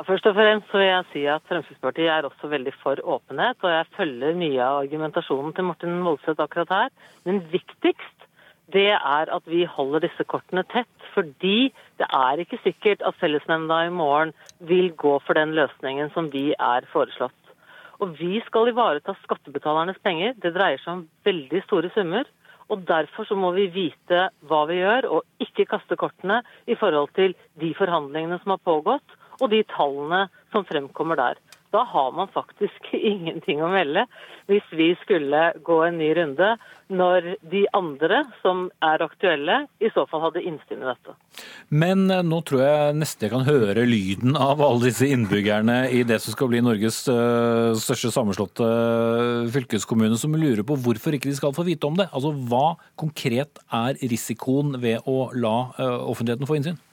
[0.04, 3.92] Først og fremst vil jeg si at Fremskrittspartiet er også veldig for åpenhet, og jeg
[3.94, 6.90] følger mye av argumentasjonen til Martin Voldseth akkurat her.
[7.22, 8.26] Men viktigst
[8.72, 10.90] det er at vi holder disse kortene tett.
[11.14, 16.30] Fordi det er ikke sikkert at fellesnemnda i morgen vil gå for den løsningen som
[16.32, 17.36] vi er foreslått.
[18.02, 20.34] Og vi skal ivareta skattebetalernes penger.
[20.42, 22.26] Det dreier seg om veldig store summer.
[22.72, 26.40] Og derfor så må vi vite hva vi gjør, og ikke kaste kortene
[26.70, 31.40] i forhold til de forhandlingene som har pågått, og de tallene som fremkommer der
[31.74, 34.06] da har man faktisk ingenting å melde
[34.50, 36.50] hvis vi skulle gå en ny runde,
[36.92, 41.14] når de andre som er aktuelle, i så fall hadde innsyn i dette.
[41.72, 46.04] Men eh, nå tror jeg nesten jeg kan høre lyden av alle disse innbyggerne i
[46.04, 51.32] det som skal bli Norges eh, største sammenslåtte eh, fylkeskommune, som lurer på hvorfor ikke
[51.32, 52.10] de skal få vite om det.
[52.12, 55.56] Altså, Hva konkret er risikoen ved å la
[56.04, 56.83] offentligheten få innsyn?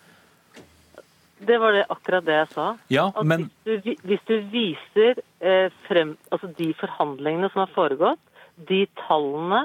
[1.48, 2.66] Det var det, akkurat det jeg sa.
[2.94, 3.48] Ja, men...
[3.66, 8.22] hvis, du, hvis, du, viser eh, frem, altså de forhandlingene som har foregått,
[8.70, 9.64] de tallene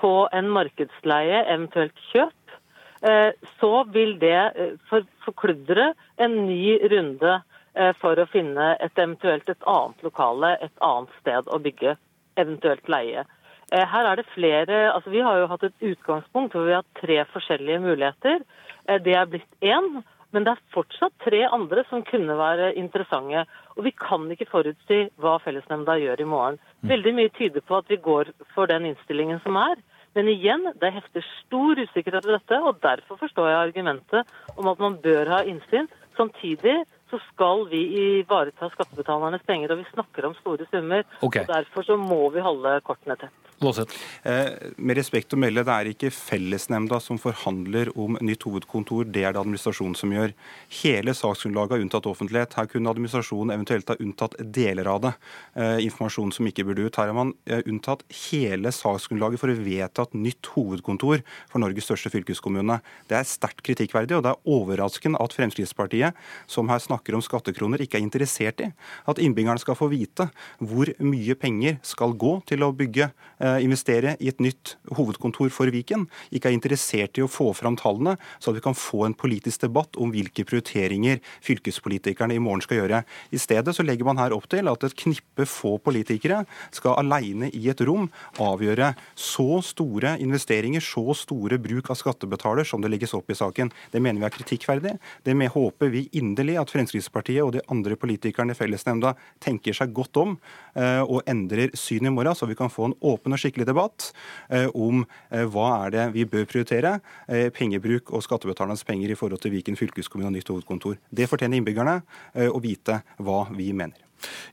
[0.00, 2.56] på en markedsleie, eventuelt kjøp,
[3.04, 8.96] eh, så vil det eh, for, forkludre en ny runde eh, for å finne et
[8.96, 11.98] eventuelt et annet lokale, et annet sted å bygge,
[12.40, 13.26] eventuelt leie.
[13.72, 16.86] Eh, her er det flere, altså Vi har jo hatt et utgangspunkt hvor vi har
[17.00, 18.40] tre forskjellige muligheter.
[18.88, 20.00] Eh, det er blitt én.
[20.34, 23.44] Men det er fortsatt tre andre som kunne være interessante.
[23.76, 26.58] Og vi kan ikke forutsi hva fellesnemnda gjør i morgen.
[26.82, 26.90] Mm.
[26.92, 29.80] Veldig mye tyder på at vi går for den innstillingen som er.
[30.16, 34.80] Men igjen, det hefter stor usikkerhet ved dette, og derfor forstår jeg argumentet om at
[34.82, 35.88] man bør ha innsyn.
[36.18, 41.04] Samtidig så skal vi ivareta skattebetalernes penger, og vi snakker om store summer.
[41.22, 41.44] Okay.
[41.44, 43.47] og Derfor så må vi holde kortene tett.
[43.58, 49.24] Eh, med respekt å melde, det er ikke fellesnemnda som forhandler om nytt hovedkontor, det
[49.26, 50.34] er det administrasjonen som gjør.
[50.80, 52.54] Hele saksgrunnlaget har unntatt offentlighet.
[52.54, 55.12] Her kunne administrasjonen eventuelt ha unntatt deler av det.
[55.58, 57.00] Eh, informasjon som ikke burde ut.
[57.00, 61.90] Her har man eh, unntatt hele saksgrunnlaget for å vedta et nytt hovedkontor for Norges
[61.90, 62.78] største fylkeskommune.
[63.10, 66.14] Det er sterkt kritikkverdig, og det er overraskende at Fremskrittspartiet,
[66.46, 68.70] som her snakker om skattekroner, ikke er interessert i
[69.08, 70.28] at innbyggerne skal få vite
[70.62, 73.10] hvor mye penger skal gå til å bygge
[73.47, 77.76] Eh, investere i et nytt hovedkontor for Viken, ikke er interessert i å få fram
[77.78, 82.64] tallene, så at vi kan få en politisk debatt om hvilke prioriteringer fylkespolitikerne i morgen
[82.64, 83.02] skal gjøre.
[83.34, 86.44] I stedet så legger man her opp til at et knippe få politikere
[86.74, 88.08] skal alene i et rom
[88.42, 93.72] avgjøre så store investeringer, så store bruk av skattebetaler som det legges opp i saken.
[93.92, 94.94] Det mener vi er kritikkverdig.
[95.24, 99.94] Det med håper vi inderlig at Fremskrittspartiet og de andre politikerne i fellesnemnda tenker seg
[99.96, 100.36] godt om
[100.74, 104.10] eh, og endrer syn i morgen, så vi kan få en åpen og skikkelig debatt
[104.50, 106.98] eh, om eh, hva er det vi bør prioritere.
[107.28, 110.98] Eh, pengebruk og skattebetalernes penger i forhold til Viken fylkeskommune og nytt hovedkontor.
[111.10, 112.00] Det fortjener innbyggerne
[112.48, 114.04] å vite hva vi mener.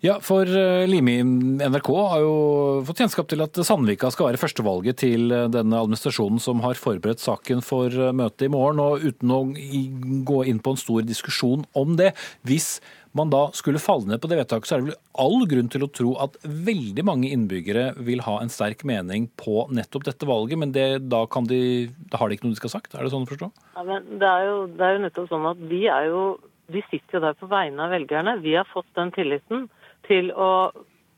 [0.04, 0.46] Ja, for
[0.86, 2.34] Limi, NRK har jo
[2.86, 7.64] fått kjennskap til at Sandvika skal være førstevalget til denne administrasjonen som har forberedt saken
[7.66, 8.84] for møtet i morgen.
[8.84, 9.42] og Uten å
[10.30, 12.14] gå inn på en stor diskusjon om det,
[12.46, 12.76] hvis
[13.16, 15.86] man da skulle falle ned på det vedtaket, så er det vel all grunn til
[15.86, 20.60] å tro at veldig mange innbyggere vil ha en sterk mening på nettopp dette valget,
[20.60, 21.62] men det, da, de,
[22.12, 22.98] da, har de ikke noe de skal ha sagt?
[22.98, 23.52] Er det sånn å forstå?
[23.78, 26.26] Ja, det, er jo, det, er jo, nettopp sånn at vi er jo
[26.72, 28.40] vi sitter jo der på vegne av velgerne.
[28.42, 29.68] Vi har fått den tilliten
[30.08, 30.72] til å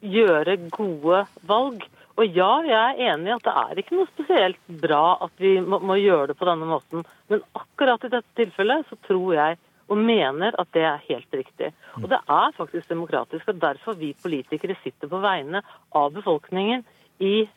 [0.03, 1.85] gjøre gode valg.
[2.17, 5.57] Og ja, jeg er enig i at det er ikke noe spesielt bra at vi
[5.61, 7.05] må, må gjøre det på denne måten.
[7.29, 11.71] Men akkurat i dette tilfellet så tror jeg og mener at det er helt riktig.
[12.01, 13.47] Og det er faktisk demokratisk.
[13.47, 15.63] og Derfor vi politikere sitter på vegne
[15.95, 16.83] av befolkningen
[17.23, 17.47] i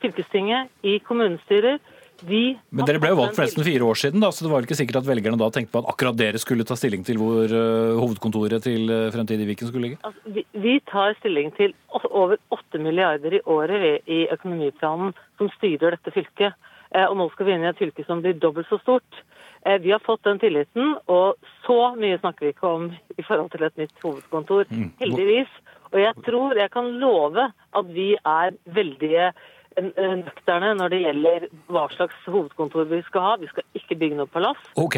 [0.00, 1.80] fylkestinget, i kommunestyrer.
[2.20, 4.76] Vi Men dere ble jo valgt forresten fire år siden, da, så det var ikke
[4.76, 7.96] sikkert at velgerne da tenkte på at akkurat dere skulle ta stilling til hvor uh,
[7.96, 10.00] hovedkontoret til uh, fremtidig Viken skulle ligge?
[10.04, 11.72] Altså, vi, vi, tar stilling til
[12.10, 16.60] over 8 milliarder i året i økonomiplanen som styrer dette fylket.
[16.92, 19.24] Uh, og nå skal vi inn i et fylke som blir dobbelt så stort.
[19.66, 21.36] Eh, vi har fått den tilliten, og
[21.66, 24.70] så mye snakker vi ikke om i forhold til et nytt hovedkontor.
[24.70, 24.92] Mm.
[25.02, 25.52] Heldigvis.
[25.90, 29.30] Og jeg tror jeg kan love at vi er veldig
[29.78, 33.32] nøkterne når det gjelder hva slags hovedkontor vi skal ha.
[33.40, 34.60] Vi skal ikke bygge noe palass.
[34.80, 34.96] Ok,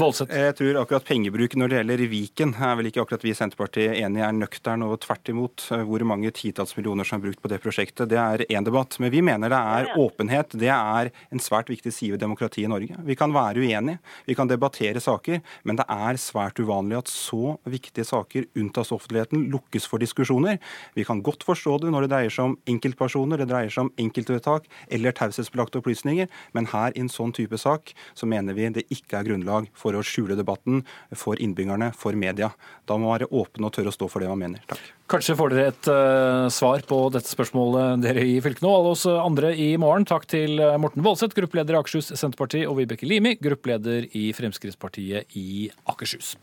[0.00, 0.34] Voldseth.
[0.34, 3.96] Jeg tror akkurat pengebruk når det gjelder Viken, er vel ikke akkurat vi i Senterpartiet
[4.00, 5.68] enige er nøktern, og tvert imot.
[5.70, 8.98] Hvor mange titalls millioner som er brukt på det prosjektet, det er én debatt.
[9.02, 10.56] Men vi mener det er åpenhet.
[10.58, 12.98] Det er en svært viktig side ved demokratiet i Norge.
[13.06, 17.56] Vi kan være uenige, vi kan debattere saker, men det er svært uvanlig at så
[17.70, 20.58] viktige saker unntas offentligheten, lukkes for diskusjoner.
[20.96, 23.38] Vi kan godt forstå det når det dreier seg om enkeltpersoner.
[23.40, 27.92] det dreier seg om enkeltvedtak eller taushetsbelagte opplysninger, men her i en sånn type sak
[28.16, 32.52] så mener vi det ikke er grunnlag for å skjule debatten for innbyggerne, for media.
[32.88, 34.64] Da må man være åpen og tørre å stå for det man mener.
[34.70, 34.80] Takk.
[35.10, 38.70] Kanskje får dere et uh, svar på dette spørsmålet, dere i fylket nå.
[38.70, 40.06] Alle oss andre i morgen.
[40.06, 45.34] Takk til eh, Morten Voldseth, gruppeleder i Akershus Senterparti, og Vibeke Limi, gruppeleder i Fremskrittspartiet
[45.38, 46.36] i Akershus.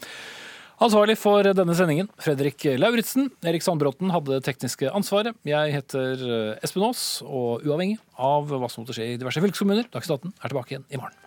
[0.77, 3.31] Ansvarlig for denne sendingen, Fredrik Lauritzen.
[3.49, 5.33] Erik Sandbråten hadde det tekniske ansvaret.
[5.47, 9.89] Jeg heter eh, Espen Aas, og uavhengig av hva som måtte skje i diverse fylkeskommuner,
[9.89, 11.26] Dagsnytt 18 er tilbake igjen i morgen.